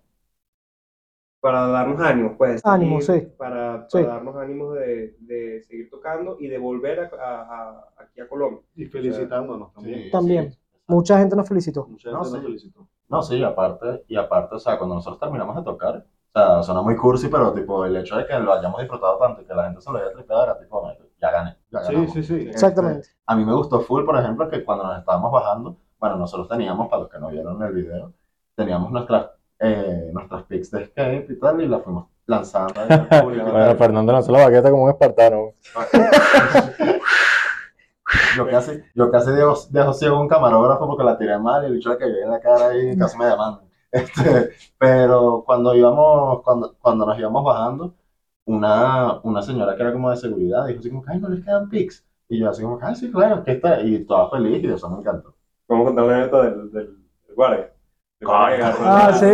para 1.39 1.67
darnos 1.67 2.01
ánimos, 2.01 2.33
pues. 2.37 2.63
de 2.63 2.69
Ánimo, 2.69 3.01
seguir, 3.01 3.27
sí. 3.29 3.33
Para, 3.37 3.87
Sí. 3.89 3.99
para 3.99 4.13
darnos 4.15 4.35
ánimos 4.35 4.73
de, 4.75 5.15
de 5.19 5.61
seguir 5.63 5.89
tocando 5.89 6.37
y 6.39 6.47
de 6.47 6.57
volver 6.57 6.99
a, 7.01 7.03
a- 7.19 7.41
a- 7.41 7.89
aquí 8.03 8.19
a 8.21 8.27
Colombia. 8.27 8.61
Y 8.75 8.85
felicitándonos 8.85 9.71
también. 9.73 10.03
Sí, 10.05 10.11
También. 10.11 10.51
sí. 10.51 10.59
Mucha 10.87 11.17
gente 11.19 11.35
nos 11.35 11.47
felicitó. 11.47 11.85
Mucha 11.87 12.09
No, 12.11 12.23
gente 12.23 12.31
nos 12.31 12.39
sí. 12.39 12.45
felicitó. 12.47 12.87
No, 13.07 13.21
sí, 13.21 13.35
y 13.35 13.43
aparte, 13.43 14.03
y 14.07 14.15
aparte, 14.15 14.55
o 14.55 14.59
sea, 14.59 14.77
cuando 14.77 14.95
nosotros 14.95 15.19
terminamos 15.19 15.55
de 15.55 15.63
tocar, 15.63 15.97
o 15.97 16.39
sea, 16.39 16.63
suena 16.63 16.81
muy 16.81 16.95
cursi, 16.95 17.27
pero 17.27 17.53
tipo, 17.53 17.85
el 17.85 17.95
hecho 17.97 18.17
de 18.17 18.25
que 18.25 18.39
lo 18.39 18.51
hayamos 18.53 18.81
disfrutado 18.81 19.19
tanto 19.19 19.41
y 19.41 19.45
que 19.45 19.53
la 19.53 19.65
gente 19.65 19.81
se 19.81 19.91
lo 19.91 19.99
haya 19.99 20.11
tripeado 20.11 20.43
era 20.43 20.59
tipo, 20.59 20.81
"Marico, 20.81 21.05
ya 21.21 21.31
gané, 21.31 21.57
ya 21.71 21.79
Sí, 21.81 21.93
ganamos". 21.93 22.13
sí, 22.13 22.23
sí. 22.23 22.35
Exactamente. 22.49 23.09
A 23.27 23.35
mí 23.35 23.45
me 23.45 23.53
gustó 23.53 23.81
full, 23.81 24.03
por 24.03 24.17
ejemplo, 24.17 24.49
que 24.49 24.63
cuando 24.65 24.83
nos 24.85 24.97
estábamos 24.99 25.31
bajando, 25.31 25.77
bueno, 25.99 26.17
nosotros 26.17 26.47
teníamos, 26.47 26.87
para 26.89 27.03
los 27.03 27.11
que 27.11 27.19
no 27.19 27.29
vieron 27.29 27.61
el 27.63 27.73
video, 27.73 28.13
teníamos 28.55 28.91
nuestras, 28.91 29.31
eh, 29.59 30.09
nuestras 30.13 30.43
pics 30.43 30.71
de 30.71 30.83
escape 30.83 31.27
y 31.29 31.39
tal, 31.39 31.61
y 31.61 31.67
las 31.67 31.83
fuimos 31.83 32.07
lanzando 32.25 32.81
al 32.81 33.07
público. 33.07 33.45
Bueno, 33.51 33.75
Fernando 33.75 34.13
lanzó 34.13 34.31
la 34.31 34.45
baqueta 34.45 34.71
como 34.71 34.83
un 34.83 34.89
espartano. 34.89 35.51
Yo 38.37 38.47
casi, 38.47 38.83
yo 38.93 39.09
casi 39.11 39.31
dejo, 39.31 39.55
dejo 39.69 39.93
ciego 39.93 40.19
un 40.19 40.27
camarógrafo 40.27 40.87
porque 40.87 41.03
la 41.03 41.17
tiré 41.17 41.37
mal 41.39 41.63
y 41.63 41.67
el 41.67 41.73
bicho 41.73 41.89
le 41.89 41.97
cayó 41.97 42.15
en 42.23 42.29
la 42.29 42.39
cara 42.39 42.75
y 42.77 42.97
casi 42.97 43.17
me 43.17 43.25
demandan. 43.25 43.65
Este, 43.91 44.49
pero 44.77 45.43
cuando 45.45 45.73
íbamos, 45.73 46.43
cuando, 46.43 46.75
cuando 46.81 47.05
nos 47.05 47.17
íbamos 47.17 47.45
bajando, 47.45 47.95
una, 48.45 49.21
una 49.23 49.41
señora 49.41 49.75
que 49.75 49.83
era 49.83 49.93
como 49.93 50.09
de 50.09 50.17
seguridad 50.17 50.67
dijo 50.67 50.79
así 50.79 50.89
como, 50.89 51.03
ay, 51.07 51.19
no 51.19 51.29
les 51.29 51.45
quedan 51.45 51.69
pics. 51.69 52.05
Y 52.27 52.39
yo 52.39 52.49
así 52.49 52.61
como, 52.63 52.77
ay, 52.81 52.95
sí, 52.95 53.09
claro, 53.11 53.43
que 53.43 53.53
está. 53.53 53.81
Y 53.81 54.05
toda 54.05 54.29
feliz 54.29 54.63
y 54.63 54.67
eso 54.67 54.89
me 54.89 54.99
encantó. 54.99 55.34
Vamos 55.67 55.83
a 55.83 55.87
contar 55.87 56.05
la 56.05 56.15
anécdota 56.17 56.43
del, 56.43 56.71
del, 56.71 56.87
del 57.27 57.35
guardia. 57.35 57.71
Del 58.19 58.29
Ah, 58.29 59.11
sí. 59.19 59.25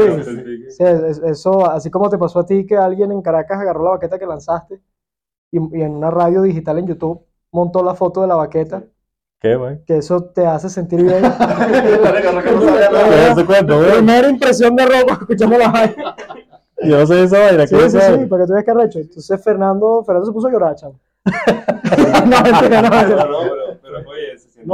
eso, 1.26 1.70
así 1.70 1.90
como 1.92 2.10
te 2.10 2.18
pasó 2.18 2.40
a 2.40 2.46
ti 2.46 2.66
que 2.66 2.76
alguien 2.76 3.12
en 3.12 3.22
Caracas 3.22 3.60
agarró 3.60 3.84
la 3.86 3.92
baqueta 3.92 4.18
que 4.20 4.26
lanzaste 4.26 4.82
y, 5.52 5.78
y 5.78 5.82
en 5.82 5.92
una 5.96 6.10
radio 6.10 6.42
digital 6.42 6.80
en 6.80 6.88
YouTube 6.88 7.22
montó 7.52 7.84
la 7.84 7.94
foto 7.94 8.22
de 8.22 8.28
la 8.28 8.36
baqueta, 8.36 8.84
¿Qué, 9.40 9.56
güey? 9.56 9.84
que 9.86 9.98
eso 9.98 10.24
te 10.24 10.46
hace 10.46 10.70
sentir 10.70 11.04
bien. 11.04 11.22
Primera 13.96 14.30
impresión 14.30 14.76
de 14.76 14.86
ropa 14.86 15.14
escuchando 15.14 15.58
la 15.58 15.70
vaina. 15.70 16.16
Yo 16.84 16.98
no 17.00 17.06
sé 17.06 17.24
esa 17.24 17.40
vaina, 17.40 17.68
Sí, 17.68 17.76
¿qué 17.76 17.90
sí, 17.90 18.00
sí, 18.00 18.26
para 18.26 18.44
que 18.44 18.48
tú 18.48 18.54
veas 18.54 18.66
que 18.66 18.72
arrecho. 18.72 19.00
Entonces 19.00 19.44
Fernando, 19.44 20.04
Fernando 20.04 20.26
se 20.26 20.32
puso 20.34 20.48
a 20.48 20.52
llorar, 20.52 20.76
chamo. 20.76 21.00
no, 21.26 22.42
mentira, 22.42 22.82
no, 22.82 22.90
No, 22.90 22.96
mentira. 22.96 23.28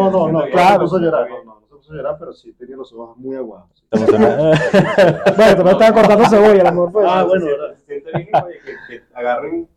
No, 0.04 0.12
No, 0.12 0.32
no, 0.32 0.46
claro, 0.52 0.84
no 0.84 0.88
se 0.88 1.00
llorar. 1.00 1.30
No, 1.30 1.44
no, 1.44 1.60
no 1.60 1.68
se 1.68 1.76
puso 1.76 1.94
a 1.94 1.96
llorar, 1.96 2.16
pero 2.20 2.34
sí 2.34 2.54
tenía 2.54 2.78
los 2.78 2.92
ojos 2.94 3.18
muy 3.18 3.36
aguados. 3.36 3.84
Te. 3.90 3.98
Bueno, 3.98 5.56
tú 5.56 5.64
me 5.64 5.72
estabas 5.72 5.92
cortando 5.94 6.26
cebolla, 6.30 6.62
a 6.62 6.66
lo 6.66 6.72
mejor 6.72 6.92
fue. 6.92 7.04
Ah, 7.08 7.22
Se 7.22 7.28
bueno, 7.28 7.46
siente- 7.46 7.62
¿verdad? 7.62 7.76
se 7.78 7.86
siente 7.86 8.12
bien 8.16 8.30
oye, 8.46 8.56
que, 8.88 9.02
agarren 9.14 9.70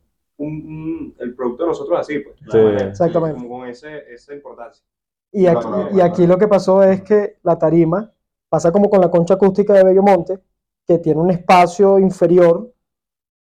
el 1.19 1.35
producto 1.35 1.65
de 1.65 1.69
nosotros 1.69 2.01
así, 2.01 2.19
pues. 2.21 2.37
Exactamente. 2.83 3.41
Como 3.43 3.59
con 3.59 3.69
ese, 3.69 4.13
esa 4.13 4.35
importancia. 4.35 4.85
Y 5.33 5.47
aquí, 5.47 5.67
y 5.93 6.01
aquí 6.01 6.27
lo 6.27 6.39
que 6.39 6.49
pasó 6.49 6.83
es 6.83 7.03
que 7.03 7.39
la 7.43 7.59
tarima 7.59 8.11
pasa 8.49 8.73
como 8.73 8.91
con 8.91 9.01
la 9.01 9.11
concha 9.11 9.35
acústica 9.35 9.75
de 9.75 9.85
Bellomonte, 9.85 10.41
que 10.87 10.99
tiene 10.99 11.21
un 11.21 11.31
espacio 11.31 11.99
inferior 11.99 12.73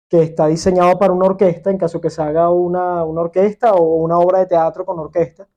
que 0.09 0.23
está 0.23 0.47
diseñado 0.47 0.97
para 0.99 1.13
una 1.13 1.27
orquesta, 1.27 1.71
en 1.71 1.79
caso 1.79 2.01
que 2.01 2.11
se 2.11 2.23
haga 2.23 2.51
una, 2.51 3.03
una 3.05 3.23
orquesta 3.23 3.73
o 3.73 3.97
una 3.97 4.19
obra 4.19 4.41
de 4.41 4.47
teatro 4.47 4.85
con 4.85 4.99
orquesta. 5.01 5.49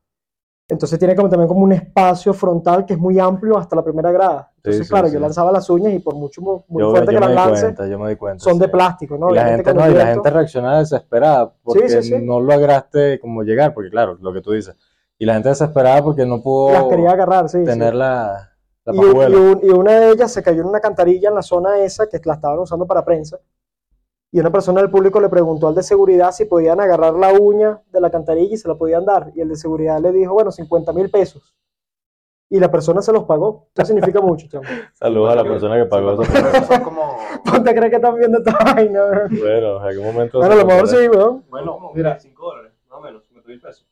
Entonces 0.70 1.00
tiene 1.00 1.16
como 1.16 1.30
también 1.30 1.48
como 1.48 1.62
un 1.62 1.72
espacio 1.72 2.34
frontal 2.34 2.86
que 2.86 2.94
es 2.94 3.00
muy 3.00 3.18
amplio 3.20 3.58
hasta 3.58 3.76
la 3.78 3.84
primera 3.84 4.12
grada. 4.12 4.52
Entonces, 4.58 4.86
sí, 4.86 4.90
claro, 4.92 5.08
sí. 5.08 5.14
yo 5.14 5.20
lanzaba 5.22 5.50
las 5.52 5.70
uñas 5.70 5.94
y 5.94 6.00
por 6.00 6.14
mucho 6.16 6.42
mu- 6.42 6.62
muy 6.68 6.82
Yo, 6.82 6.92
fuerte 6.92 7.14
yo 7.14 7.20
que 7.22 7.26
las 7.26 7.34
lance, 7.36 7.62
cuenta, 7.62 7.88
yo 7.88 7.98
me 8.00 8.10
di 8.10 8.16
cuenta. 8.18 8.44
son 8.44 8.60
de 8.60 8.66
sí. 8.66 8.72
plástico, 8.72 9.18
¿no? 9.18 9.30
Y 9.32 9.36
la 9.36 9.46
gente, 9.46 9.74
no, 9.74 9.90
y 9.90 9.94
la 9.94 10.08
gente 10.08 10.30
reaccionaba 10.30 10.80
desesperada 10.80 11.54
porque 11.64 11.88
sí, 11.88 12.04
sí. 12.04 12.16
no 12.22 12.42
lograste 12.42 13.18
como 13.22 13.44
llegar, 13.44 13.74
porque 13.74 13.90
claro, 13.90 14.18
lo 14.20 14.34
que 14.34 14.42
tú 14.42 14.52
dices. 14.52 14.76
Y 15.18 15.26
la 15.26 15.36
gente 15.36 15.50
desesperada 15.50 16.04
porque 16.04 16.26
no 16.26 16.42
pudo 16.44 16.74
las 16.74 16.84
quería 16.84 17.12
agarrar, 17.12 17.48
sí. 17.48 17.60
sí. 17.60 17.64
tener 17.66 17.96
la, 17.96 18.52
la 18.84 18.94
Y, 18.94 18.98
y 18.98 19.36
un- 19.36 19.60
y 19.64 19.70
una 19.70 19.94
de 19.94 20.12
ellas 20.12 20.34
se 20.34 20.44
cayó 20.44 20.64
en 20.64 20.68
una 20.68 20.82
cantarilla 20.82 21.30
en 21.30 21.36
la 21.36 21.44
zona 21.44 21.80
esa 21.80 22.08
que 22.10 22.20
la 22.26 22.34
estaban 22.34 22.60
usando 22.60 22.86
para 22.86 23.06
prensa. 23.06 23.38
Y 24.32 24.40
una 24.40 24.52
persona 24.52 24.82
del 24.82 24.92
público 24.92 25.22
le 25.22 25.30
preguntó 25.30 25.68
al 25.68 25.76
de 25.76 25.84
seguridad 25.84 26.32
si 26.32 26.46
podían 26.46 26.80
agarrar 26.82 27.14
la 27.14 27.32
uña 27.32 27.82
de 27.92 28.02
la 28.02 28.10
cantarilla 28.10 28.54
y 28.54 28.58
se 28.58 28.68
la 28.68 28.76
podían 28.76 29.06
dar. 29.06 29.32
Y 29.36 29.42
el 29.42 29.50
de 29.50 29.56
seguridad 29.56 30.02
le 30.02 30.12
dijo, 30.12 30.34
bueno, 30.34 30.52
50 30.52 30.92
mil 30.94 31.10
pesos. 31.10 31.56
Y 32.50 32.60
la 32.60 32.70
persona 32.70 33.02
se 33.02 33.12
los 33.12 33.24
pagó. 33.24 33.68
Eso 33.76 33.86
significa 33.86 34.22
mucho, 34.22 34.48
chamo. 34.48 34.64
Saludos 34.94 35.32
a 35.32 35.36
la 35.36 35.44
persona 35.44 35.78
que 35.78 35.86
pagó 35.86 36.22
eso. 36.22 36.34
Son 36.66 36.82
como, 36.82 37.18
¿Ponte 37.44 37.74
crees 37.74 37.90
que 37.90 37.96
están 37.98 38.16
viendo 38.16 38.38
esta 38.40 38.58
vaina? 38.64 39.28
Bueno, 39.30 39.82
en 39.82 39.88
algún 39.88 40.06
momento. 40.06 40.40
Bueno, 40.40 40.54
a 40.54 40.58
lo 40.58 40.66
mejor 40.66 40.88
sí, 40.88 41.08
weón. 41.08 41.44
Bueno, 41.50 41.92
mira, 41.94 42.20
5 42.20 42.46
dólares, 42.46 42.74
más 42.90 43.00
o 43.00 43.02
menos, 43.02 43.24
50 43.28 43.50
mil 43.50 43.62
pesos. 43.62 43.88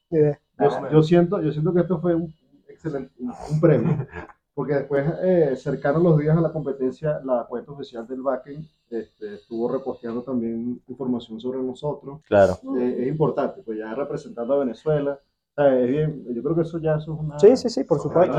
Yo, 0.92 1.04
siento, 1.04 1.42
yo 1.42 1.52
siento 1.52 1.74
que 1.74 1.82
esto 1.82 2.00
fue 2.00 2.16
un 2.16 2.34
excelente, 2.68 3.14
un, 3.20 3.34
un 3.52 3.62
premio. 3.62 4.08
Porque 4.56 4.74
después, 4.74 5.06
eh, 5.22 5.54
cercanos 5.58 6.02
los 6.02 6.18
días 6.18 6.36
a 6.38 6.42
la 6.42 6.52
competencia, 6.52 7.20
la 7.24 7.46
cuenta 7.48 7.74
oficial 7.74 8.08
del 8.08 8.22
backend 8.22 8.66
este, 8.90 9.36
estuvo 9.36 9.70
reposteando 9.70 10.24
también 10.24 10.82
información 10.88 11.40
sobre 11.40 11.60
nosotros. 11.62 12.22
Claro. 12.28 12.54
Eh, 12.80 12.96
es 13.02 13.08
importante, 13.10 13.62
pues 13.64 13.78
ya 13.78 13.94
representando 13.94 14.54
a 14.54 14.60
Venezuela. 14.60 15.20
Bien, 15.58 16.26
yo 16.34 16.44
creo 16.44 16.56
que 16.56 16.62
eso 16.64 16.80
ya 16.80 16.96
eso 16.96 17.14
es 17.14 17.20
una, 17.20 17.40
Sí, 17.40 17.56
sí, 17.56 17.70
sí, 17.70 17.84
por 17.86 18.00
supuesto. 18.00 18.34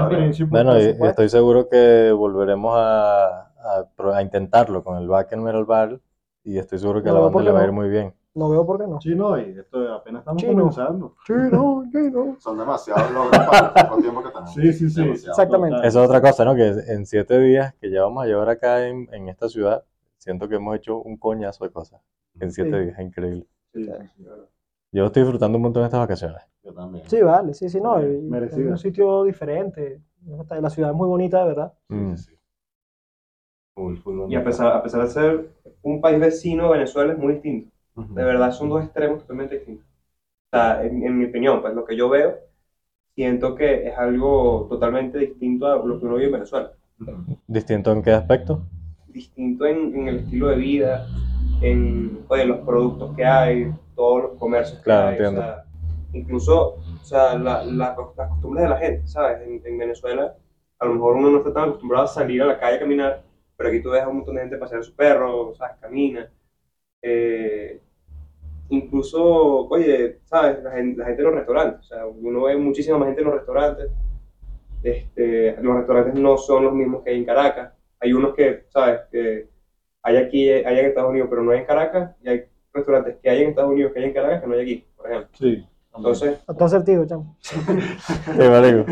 Bueno, 0.49 0.79
y, 0.79 0.83
importante. 0.83 1.05
y 1.05 1.09
estoy 1.09 1.29
seguro 1.29 1.69
que 1.69 2.13
volveremos 2.13 2.73
a, 2.77 3.41
a 3.41 3.89
pro- 3.97 4.15
a 4.15 4.23
intentarlo 4.23 4.83
con 4.85 4.99
el 4.99 5.09
Back 5.09 5.33
and 5.35 5.43
Metal 5.43 5.65
Battle 5.65 6.01
y 6.45 6.59
estoy 6.59 6.79
seguro 6.79 7.03
que 7.03 7.09
a 7.09 7.13
la 7.15 7.21
banda 7.21 7.43
le 7.43 7.53
va 7.53 7.61
a 7.61 7.65
ir 7.65 7.73
muy 7.73 7.89
bien. 7.89 8.13
No 8.37 8.51
veo 8.51 8.67
por 8.67 8.79
qué 8.79 8.87
no. 8.87 9.01
Sí, 9.01 9.15
no, 9.15 9.39
y 9.41 9.59
esto 9.59 9.95
apenas 9.95 10.21
estamos 10.21 10.43
Chino. 10.43 10.53
comenzando. 10.61 11.17
Chino, 11.27 11.85
chino. 11.91 12.37
Son 12.39 12.59
demasiados 12.59 13.11
logros 13.11 13.31
para 13.47 13.67
el 13.81 13.89
poco 13.89 14.01
tiempo 14.03 14.23
que 14.23 14.29
tenemos. 14.29 14.53
Sí, 14.53 14.73
sí, 14.75 14.91
sí. 14.91 15.01
Demasiado. 15.01 15.33
Exactamente. 15.33 15.77
Total. 15.77 15.89
Esa 15.89 16.01
es 16.03 16.07
otra 16.09 16.21
cosa, 16.21 16.45
¿no? 16.45 16.55
Que 16.55 16.69
en 16.89 17.07
siete 17.07 17.39
días 17.41 17.75
que 17.81 17.89
llevamos 17.89 18.23
a 18.23 18.27
llevar 18.27 18.51
acá 18.51 18.87
en, 18.87 19.09
en 19.15 19.31
esta 19.31 19.49
ciudad, 19.49 19.85
siento 20.19 20.49
que 20.51 20.57
hemos 20.57 20.77
hecho 20.77 20.99
un 21.01 21.17
coñazo 21.17 21.65
de 21.65 21.71
cosas. 21.71 22.03
En 22.39 22.53
siete 22.53 22.79
Sí. 22.79 22.85
días, 22.85 23.01
increíble. 23.01 23.47
Sí, 23.73 23.85
sí, 23.85 23.91
sí. 24.19 24.27
Yo 24.93 25.07
estoy 25.07 25.23
disfrutando 25.23 25.57
un 25.57 25.63
montón 25.63 25.83
de 25.83 25.87
estas 25.87 26.01
vacaciones. 26.01 26.43
Yo 26.63 26.75
también. 26.75 27.09
Sí, 27.09 27.23
vale, 27.23 27.55
sí, 27.55 27.71
sí, 27.71 27.81
no. 27.81 28.03
y- 28.03 28.21
Merecido. 28.21 28.67
Es 28.67 28.71
un 28.73 28.79
sitio 28.79 29.25
diferente. 29.25 30.03
La 30.61 30.69
ciudad 30.71 30.91
es 30.91 30.97
muy 30.97 31.09
bonita, 31.09 31.41
de 31.41 31.49
verdad. 31.49 31.73
Mm. 31.89 32.15
Sí, 32.17 32.25
sí, 32.25 32.31
sí. 32.33 32.39
Full, 33.75 33.97
full 33.97 34.31
Y 34.31 34.37
a 34.37 34.45
pesar, 34.45 34.73
a 34.77 34.83
pesar 34.83 35.03
de 35.03 35.09
ser 35.09 35.51
un 35.83 36.01
país 36.03 36.21
vecino, 36.21 36.69
Venezuela 36.71 37.13
es 37.15 37.19
muy 37.19 37.35
distinto. 37.35 37.71
De 37.97 38.25
verdad, 38.25 38.53
son 38.53 38.69
dos 38.69 38.83
extremos 38.85 39.21
totalmente 39.23 39.57
distintos. 39.57 39.87
O 40.53 40.57
sea, 40.57 40.85
en, 40.85 41.05
en 41.05 41.19
mi 41.19 41.27
opinión, 41.27 41.61
pues 41.63 41.75
lo 41.75 41.85
que 41.85 41.97
yo 41.97 42.09
veo, 42.11 42.39
siento 43.15 43.55
que 43.55 43.89
es 43.89 43.99
algo 43.99 44.67
totalmente 44.71 45.19
distinto 45.19 45.67
a 45.67 45.77
lo 45.85 45.99
que 46.01 46.07
uno 46.07 46.17
vive 46.17 46.27
en 46.29 46.33
Venezuela. 46.35 46.73
¿Distinto 47.49 47.93
en 47.93 48.03
qué 48.03 48.13
aspecto? 48.13 48.63
Distinto 49.07 49.67
en, 49.67 49.95
en 49.97 50.09
el 50.09 50.17
estilo 50.19 50.49
de 50.49 50.57
vida, 50.57 51.07
en 51.63 52.25
oye, 52.29 52.45
los 52.45 52.59
productos 52.67 53.15
que 53.17 53.25
hay, 53.25 53.73
todos 53.95 54.23
los 54.25 54.39
comercios 54.39 54.81
que 54.83 54.85
Claro, 54.85 55.09
hay. 55.09 55.13
entiendo. 55.13 55.41
O 55.41 55.45
sea, 55.45 55.65
incluso, 56.13 56.75
o 57.01 57.05
sea, 57.05 57.39
la, 57.39 57.65
la- 57.65 57.97
las 58.17 58.29
costumbres 58.31 58.65
de 58.65 58.69
la 58.71 58.79
gente, 58.79 59.07
¿sabes? 59.07 59.47
En, 59.47 59.63
en 59.65 59.79
Venezuela, 59.79 60.37
a 60.79 60.87
lo 60.87 60.95
mejor 60.95 61.17
uno 61.17 61.31
no 61.31 61.39
está 61.39 61.53
tan 61.53 61.65
acostumbrado 61.69 62.05
a 62.05 62.09
salir 62.09 62.43
a 62.43 62.47
la 62.47 62.59
calle 62.59 62.77
a 62.77 62.81
caminar, 62.81 63.23
pero 63.57 63.71
aquí 63.71 63.81
tú 63.83 63.91
ves 63.91 64.03
a 64.03 64.09
un 64.09 64.17
montón 64.17 64.35
de 64.35 64.43
gente 64.43 64.57
pasear 64.59 64.81
a 64.81 64.85
su 64.85 64.95
perro, 64.95 65.55
¿sabes? 65.55 65.77
Camina. 65.81 66.31
Eh, 67.03 67.81
incluso, 68.69 69.67
oye, 69.69 70.21
¿sabes? 70.25 70.63
La 70.63 70.73
gente, 70.73 70.99
la 70.99 71.07
gente 71.07 71.23
en 71.23 71.29
los 71.29 71.35
restaurantes, 71.37 71.81
o 71.81 71.85
sea, 71.85 72.07
uno 72.07 72.45
ve 72.45 72.57
muchísima 72.57 72.99
más 72.99 73.07
gente 73.09 73.23
en 73.23 73.29
los 73.29 73.37
restaurantes. 73.37 73.91
Este, 74.83 75.57
los 75.61 75.77
restaurantes 75.77 76.15
no 76.15 76.37
son 76.37 76.65
los 76.65 76.75
mismos 76.75 77.03
que 77.03 77.11
hay 77.11 77.19
en 77.19 77.25
Caracas. 77.25 77.73
Hay 78.01 78.13
unos 78.13 78.35
que, 78.35 78.65
¿sabes? 78.69 79.01
Que 79.11 79.49
hay 80.03 80.17
aquí, 80.17 80.51
hay 80.51 80.79
en 80.79 80.87
Estados 80.87 81.11
Unidos, 81.11 81.29
pero 81.31 81.43
no 81.43 81.53
hay 81.53 81.61
en 81.61 81.67
Caracas. 81.67 82.15
Y 82.23 82.29
hay 82.29 82.45
restaurantes 82.73 83.17
que 83.23 83.31
hay 83.31 83.43
en 83.43 83.51
Estados 83.51 83.71
Unidos, 83.71 83.93
que 83.93 83.99
hay 84.01 84.05
en 84.07 84.13
Caracas, 84.13 84.41
que 84.41 84.47
no 84.47 84.55
hay 84.55 84.61
aquí, 84.61 84.87
por 84.97 85.07
ejemplo. 85.11 85.31
Sí. 85.37 85.67
Entonces, 85.97 86.39
Está 86.47 86.65
asertivo, 86.67 87.07
chamo. 87.07 87.37
Sí, 87.41 88.49
marico. 88.49 88.85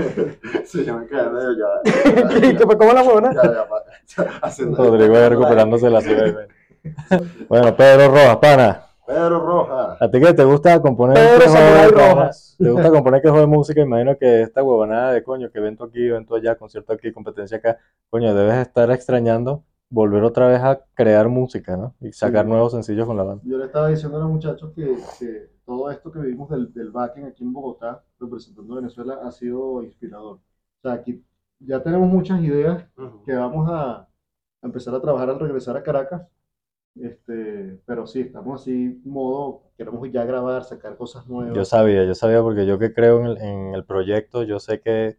Sí, 0.64 0.84
yo 0.84 0.98
me 0.98 1.06
quedé 1.06 1.28
medio 1.28 1.50
ya. 1.52 2.48
¿Y 2.48 2.56
que 2.56 2.66
me 2.66 2.76
como 2.76 2.92
la 2.92 3.02
huevona? 3.02 3.32
Ya, 3.34 3.42
ya, 3.42 4.46
ya, 4.56 4.64
Rodrigo 4.76 5.28
recuperándose 5.28 5.90
la 5.90 6.00
ciudad. 6.00 6.48
Bueno, 7.48 7.76
Pedro 7.76 8.08
Rojas, 8.08 8.36
pana. 8.38 8.86
Pedro 9.06 9.40
Rojas. 9.40 10.00
¿A 10.00 10.10
ti 10.10 10.20
que 10.20 10.32
te 10.34 10.44
gusta 10.44 10.80
componer 10.80 11.14
Pedro 11.14 11.44
cosas? 11.46 11.90
Rojas. 11.92 12.56
¿Te 12.58 12.70
gusta 12.70 12.90
componer 12.90 13.20
quejo 13.22 13.38
de 13.40 13.46
música? 13.46 13.80
Imagino 13.82 14.16
que 14.16 14.42
esta 14.42 14.62
huevonada 14.62 15.12
de 15.12 15.22
coño, 15.22 15.50
que 15.50 15.58
evento 15.58 15.84
aquí, 15.84 16.06
evento 16.06 16.34
allá, 16.34 16.56
concierto 16.56 16.92
aquí, 16.92 17.12
competencia 17.12 17.58
acá, 17.58 17.78
coño, 18.10 18.34
debes 18.34 18.56
estar 18.56 18.90
extrañando 18.90 19.64
volver 19.90 20.24
otra 20.24 20.48
vez 20.48 20.60
a 20.60 20.80
crear 20.94 21.28
música, 21.28 21.76
¿no? 21.76 21.94
Y 22.00 22.12
sacar 22.12 22.44
Sí. 22.46 22.50
nuevos 22.50 22.72
sencillos 22.72 23.06
con 23.06 23.16
la 23.16 23.22
banda. 23.22 23.42
Yo 23.46 23.58
le 23.58 23.66
estaba 23.66 23.88
diciendo 23.88 24.16
a 24.16 24.20
los 24.20 24.30
muchachos 24.30 24.72
que, 24.74 24.96
que 25.20 25.50
todo 25.64 25.90
esto 25.90 26.10
que 26.10 26.18
vivimos 26.20 26.48
del, 26.50 26.72
del 26.72 26.90
backend 26.90 27.28
aquí 27.28 27.44
en 27.44 27.52
Bogotá, 27.52 28.02
representando 28.18 28.72
a 28.72 28.76
Venezuela, 28.76 29.20
ha 29.22 29.30
sido 29.30 29.82
inspirador. 29.84 30.36
O 30.36 30.40
sea, 30.82 30.94
aquí 30.94 31.22
ya 31.60 31.80
tenemos 31.82 32.08
muchas 32.08 32.40
ideas 32.42 32.84
Ujú. 32.96 33.22
que 33.24 33.34
vamos 33.34 33.68
a, 33.70 33.92
a 34.00 34.08
empezar 34.62 34.94
a 34.94 35.00
trabajar 35.00 35.30
al 35.30 35.38
regresar 35.38 35.76
a 35.76 35.82
Caracas. 35.82 36.22
Este, 37.00 37.80
pero 37.86 38.06
sí, 38.06 38.20
estamos 38.20 38.60
así, 38.62 39.00
modo, 39.04 39.62
queremos 39.76 40.08
ya 40.12 40.24
grabar, 40.24 40.62
sacar 40.64 40.96
cosas 40.96 41.26
nuevas. 41.26 41.54
Yo 41.54 41.64
sabía, 41.64 42.04
yo 42.04 42.14
sabía 42.14 42.40
porque 42.40 42.66
yo 42.66 42.78
que 42.78 42.92
creo 42.94 43.18
en 43.20 43.26
el, 43.26 43.38
en 43.38 43.74
el 43.74 43.84
proyecto, 43.84 44.44
yo 44.44 44.60
sé 44.60 44.80
que 44.80 45.16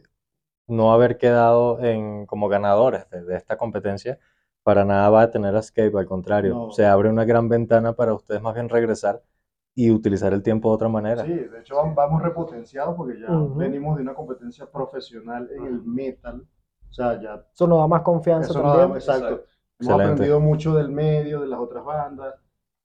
no 0.67 0.93
haber 0.93 1.17
quedado 1.17 1.79
en, 1.83 2.25
como 2.25 2.47
ganadores 2.47 3.09
de, 3.09 3.23
de 3.23 3.35
esta 3.35 3.57
competencia 3.57 4.19
para 4.63 4.83
nada 4.85 5.09
va 5.09 5.23
a 5.23 5.31
tener 5.31 5.55
a 5.55 5.59
Escape, 5.59 5.95
al 5.97 6.07
contrario, 6.07 6.53
No. 6.55 6.71
se 6.71 6.85
abre 6.85 7.09
una 7.09 7.25
gran 7.25 7.49
ventana 7.49 7.93
para 7.93 8.13
ustedes 8.13 8.41
más 8.41 8.55
bien 8.55 8.69
regresar 8.69 9.21
y 9.75 9.91
utilizar 9.91 10.33
el 10.33 10.41
tiempo 10.41 10.69
de 10.69 10.75
otra 10.75 10.87
manera. 10.89 11.23
Sí, 11.25 11.33
de 11.33 11.59
hecho 11.59 11.75
vam- 11.75 11.93
vamos 11.93 12.21
repotenciados 12.23 12.95
porque 12.95 13.19
ya 13.19 13.27
venimos 13.57 13.97
de 13.97 14.01
una 14.03 14.15
competencia 14.15 14.65
profesional 14.71 15.49
en 15.51 15.65
el 15.65 15.83
metal. 15.83 16.47
O 16.89 16.93
sea, 16.93 17.21
ya 17.21 17.45
Eso 17.53 17.67
nos 17.67 17.79
da 17.79 17.87
más 17.87 18.01
confianza 18.01 18.49
Eso 18.51 18.63
nos 18.63 18.71
también. 18.71 18.89
da- 18.91 18.95
exacto. 18.97 19.25
Exacto. 19.35 19.54
Hemos 19.79 19.89
Excelente. 19.91 20.03
aprendido 20.13 20.39
mucho 20.39 20.73
del 20.75 20.89
medio, 20.89 21.41
de 21.41 21.47
las 21.47 21.59
otras 21.59 21.83
bandas. 21.83 22.35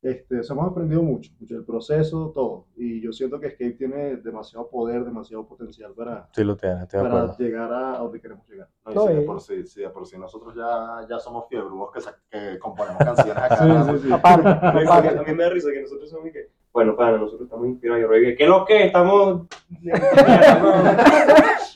Este, 0.03 0.40
o 0.40 0.42
sea, 0.42 0.55
hemos 0.57 0.70
aprendido 0.70 1.03
mucho, 1.03 1.31
mucho 1.38 1.55
del 1.57 1.64
proceso, 1.64 2.33
todo. 2.35 2.64
Y 2.74 3.03
yo 3.03 3.12
siento 3.12 3.38
que 3.38 3.48
Escape 3.48 3.72
tiene 3.72 4.16
demasiado 4.16 4.66
poder, 4.70 5.05
demasiado 5.05 5.46
potencial 5.46 5.92
para, 5.92 6.26
Sí 6.35 6.42
lo 6.42 6.57
tiene, 6.57 6.87
para 6.87 7.37
llegar 7.37 7.70
a, 7.70 7.98
donde 7.98 8.18
queremos 8.18 8.48
llegar. 8.48 8.66
No, 8.87 8.92
y 8.92 8.94
No, 8.94 9.07
si 9.07 9.12
de 9.14 9.22
y- 9.22 9.26
por 9.26 9.40
sí, 9.42 9.66
si 9.66 9.81
de 9.83 9.90
por 9.90 10.07
sí 10.07 10.16
nosotros 10.18 10.55
ya, 10.57 11.07
ya 11.09 11.18
somos 11.18 11.44
fiebrugos 11.50 11.92
que, 11.92 12.00
sa- 12.00 12.16
que 12.31 12.59
componemos 12.59 12.96
canciones 12.98 13.37
acá. 13.37 13.57
Sí, 13.92 13.98
sí, 13.98 13.98
sí. 14.09 14.12
Aparte, 14.12 14.48
aparte. 14.48 15.18
a 15.18 15.22
mí 15.22 15.35
me 15.35 15.42
da 15.44 15.50
risa 15.50 15.68
que 15.70 15.83
nosotros 15.83 16.09
somos 16.09 16.26
y 16.29 16.33
que, 16.33 16.48
bueno, 16.72 16.96
para 16.96 17.18
nosotros 17.18 17.42
estamos 17.42 17.66
inspirados. 17.66 18.03
Que, 18.11 18.37
¿qué 18.37 18.42
es 18.44 18.48
lo 18.48 18.64
que? 18.64 18.87
Estamos. 18.87 19.42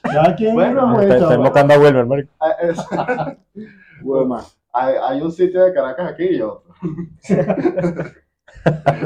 Cada 0.02 0.34
quien 0.36 0.54
Bueno, 0.54 0.80
como 0.80 1.00
Está, 1.00 1.04
es, 1.04 1.10
está 1.14 1.20
chaval. 1.28 1.38
invocando 1.38 1.74
a 1.74 1.78
Wilmer, 1.78 2.06
marico. 2.06 2.32
Ah, 2.40 2.52
es- 2.62 2.86
Huevo 4.02 4.26
más. 4.26 4.58
Hay, 4.74 4.94
hay 5.02 5.22
un 5.22 5.32
sitio 5.32 5.64
de 5.64 5.72
Caracas 5.72 6.10
aquí 6.12 6.24
y 6.24 6.40
otro. 6.42 6.64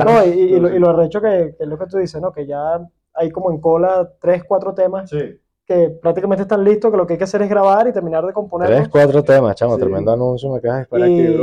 No, 0.04 0.24
y, 0.24 0.28
y 0.28 0.60
lo, 0.60 0.68
y 0.74 0.78
lo 0.78 0.90
arrecho 0.90 1.20
que, 1.20 1.54
que 1.56 1.64
es 1.64 1.68
lo 1.68 1.78
que 1.78 1.86
tú 1.86 1.98
dices, 1.98 2.20
¿no? 2.20 2.30
Que 2.32 2.46
ya 2.46 2.80
hay 3.14 3.30
como 3.30 3.50
en 3.50 3.60
cola 3.60 4.08
tres, 4.20 4.44
cuatro 4.44 4.72
temas 4.74 5.10
Sí, 5.10 5.40
que 5.66 5.90
prácticamente 6.00 6.42
están 6.42 6.62
listos, 6.62 6.90
que 6.90 6.96
lo 6.96 7.06
que 7.06 7.14
hay 7.14 7.18
que 7.18 7.24
hacer 7.24 7.42
es 7.42 7.48
grabar 7.48 7.88
y 7.88 7.92
terminar 7.92 8.20
de 8.22 8.26
Tres, 8.28 8.34
componerlos. 8.34 8.88
cuatro 8.88 9.22
temas, 9.24 9.56
chamo, 9.56 9.74
Sí. 9.74 9.80
tremendo 9.80 10.12
anuncio 10.12 10.50
me 10.50 10.58
acabas 10.58 10.76
de 10.76 10.80
disparar 10.82 11.08
Y- 11.08 11.20
aquí. 11.26 11.36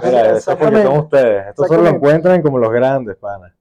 Mira, 0.06 0.36
eso 0.36 0.52
es 0.52 0.56
porque 0.56 0.82
son 0.82 0.98
ustedes. 0.98 1.46
Esto 1.48 1.64
solo 1.64 1.82
lo 1.82 1.88
encuentran 1.88 2.40
como 2.42 2.58
los 2.58 2.70
grandes, 2.72 3.16
pana. 3.16 3.54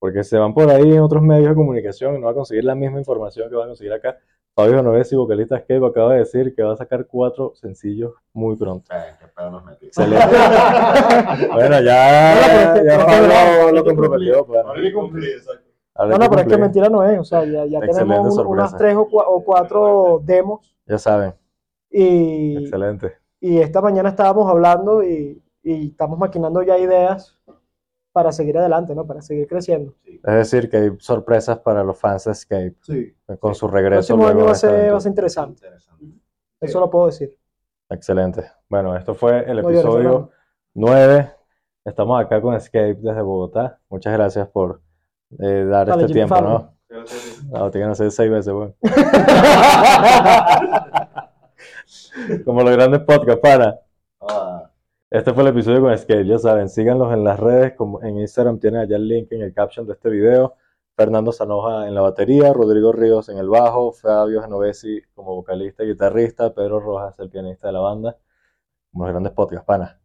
Porque 0.00 0.24
se 0.24 0.36
van 0.38 0.52
por 0.52 0.68
ahí 0.70 0.92
en 0.92 1.00
otros 1.00 1.22
medios 1.22 1.50
de 1.50 1.54
comunicación 1.54 2.16
y 2.16 2.18
no 2.18 2.26
va 2.26 2.32
a 2.32 2.34
conseguir 2.34 2.64
la 2.64 2.74
misma 2.74 2.98
información 2.98 3.48
que 3.48 3.54
van 3.56 3.64
a 3.66 3.68
conseguir 3.68 3.92
acá. 3.92 4.18
Fabio 4.54 4.76
Genovesi, 4.76 5.16
vocalista 5.16 5.56
Escape, 5.56 5.84
acaba 5.84 6.12
de 6.12 6.20
decir 6.20 6.54
que 6.54 6.62
va 6.62 6.74
a 6.74 6.76
sacar 6.76 7.06
cuatro 7.06 7.52
sencillos 7.56 8.12
muy 8.32 8.54
pronto. 8.56 8.88
Eh, 8.94 9.14
qué 9.18 9.26
pedo 9.26 9.50
nos 9.50 9.64
metí. 9.64 9.90
Bueno, 11.52 11.80
ya, 11.80 12.74
No, 12.76 12.84
ya 12.84 13.04
Pablo 13.04 13.72
lo 13.72 13.84
comprometió, 13.84 14.46
No, 14.46 16.18
no, 16.18 16.30
pero 16.30 16.40
es 16.42 16.46
que 16.46 16.56
mentira 16.56 16.88
no 16.88 17.02
es. 17.04 17.18
O 17.18 17.24
sea, 17.24 17.44
ya, 17.44 17.66
ya 17.66 17.80
tenemos 17.80 18.38
un- 18.38 18.46
unas 18.46 18.76
tres 18.76 18.94
o, 18.96 19.08
cua- 19.08 19.24
o 19.26 19.42
cuatro 19.44 20.20
demos 20.24 20.76
Ya 20.86 20.98
saben, 20.98 21.34
y, 21.90 22.58
excelente. 22.64 23.16
y 23.40 23.58
esta 23.58 23.80
mañana 23.80 24.10
estábamos 24.10 24.48
hablando 24.48 25.02
y, 25.02 25.42
y 25.64 25.88
estamos 25.88 26.16
maquinando 26.18 26.62
ya 26.62 26.78
ideas 26.78 27.33
para 28.14 28.30
seguir 28.30 28.56
adelante, 28.56 28.94
¿no? 28.94 29.04
Para 29.04 29.20
seguir 29.22 29.48
creciendo. 29.48 29.92
Es 30.04 30.22
decir, 30.22 30.70
que 30.70 30.76
hay 30.76 30.90
sorpresas 31.00 31.58
para 31.58 31.82
los 31.82 31.98
fans 31.98 32.22
de 32.24 32.30
Escape 32.30 32.76
Sí. 32.82 33.12
con 33.40 33.56
su 33.56 33.66
El 33.66 33.72
regreso. 33.72 34.14
próximo 34.16 34.22
luego 34.22 34.38
año 34.38 34.46
va 34.46 34.52
a 34.52 34.54
ser, 34.54 34.92
va 34.92 34.96
a 34.96 35.00
ser 35.00 35.10
interesante. 35.10 35.66
Interesante. 35.66 36.04
Eso 36.60 36.78
lo 36.78 36.88
puedo 36.88 37.06
decir. 37.06 37.36
Excelente. 37.90 38.44
Bueno, 38.68 38.96
esto 38.96 39.16
fue 39.16 39.40
el 39.50 39.56
llores, 39.56 39.64
episodio 39.80 39.94
Fernando. 40.10 40.30
9. 40.74 41.30
Estamos 41.84 42.24
acá 42.24 42.40
con 42.40 42.54
Escape 42.54 42.94
desde 43.00 43.20
Bogotá. 43.20 43.80
Muchas 43.88 44.12
gracias 44.12 44.46
por 44.48 44.80
eh, 45.40 45.64
dar 45.68 45.88
Dale, 45.88 46.02
este 46.04 46.14
Jimmy 46.14 46.28
tiempo, 46.28 46.34
Fallon. 46.36 46.52
¿no? 46.52 46.72
No, 47.58 47.70
tienen 47.72 47.88
que 47.88 47.92
hacer 47.94 48.12
seis 48.12 48.30
veces, 48.30 48.52
weón. 48.52 48.76
Como 52.44 52.62
los 52.62 52.70
grandes 52.70 53.00
podcasts, 53.00 53.40
para. 53.42 53.80
Ah, 54.20 54.63
Este 55.14 55.32
fue 55.32 55.44
el 55.44 55.50
episodio 55.50 55.80
con 55.80 55.92
Escape, 55.92 56.26
ya 56.26 56.40
saben, 56.40 56.68
síganlos 56.68 57.12
en 57.12 57.22
las 57.22 57.38
redes, 57.38 57.74
como 57.76 58.02
en 58.02 58.18
Instagram 58.18 58.58
tienen 58.58 58.80
allá 58.80 58.96
el 58.96 59.06
link 59.06 59.30
en 59.30 59.42
el 59.42 59.54
caption 59.54 59.86
de 59.86 59.92
este 59.92 60.10
video. 60.10 60.56
Fernando 60.96 61.30
Sanoja 61.30 61.86
en 61.86 61.94
la 61.94 62.00
batería, 62.00 62.52
Rodrigo 62.52 62.90
Ríos 62.90 63.28
en 63.28 63.38
el 63.38 63.48
bajo, 63.48 63.92
Fabio 63.92 64.42
Genovesi 64.42 65.02
como 65.14 65.36
vocalista 65.36 65.84
y 65.84 65.90
guitarrista, 65.90 66.52
Pedro 66.52 66.80
Rojas 66.80 67.16
el 67.20 67.30
pianista 67.30 67.68
de 67.68 67.74
la 67.74 67.78
banda. 67.78 68.18
Los 68.92 69.08
grandes 69.08 69.32
podcasts, 69.32 69.64
pana. 69.64 70.00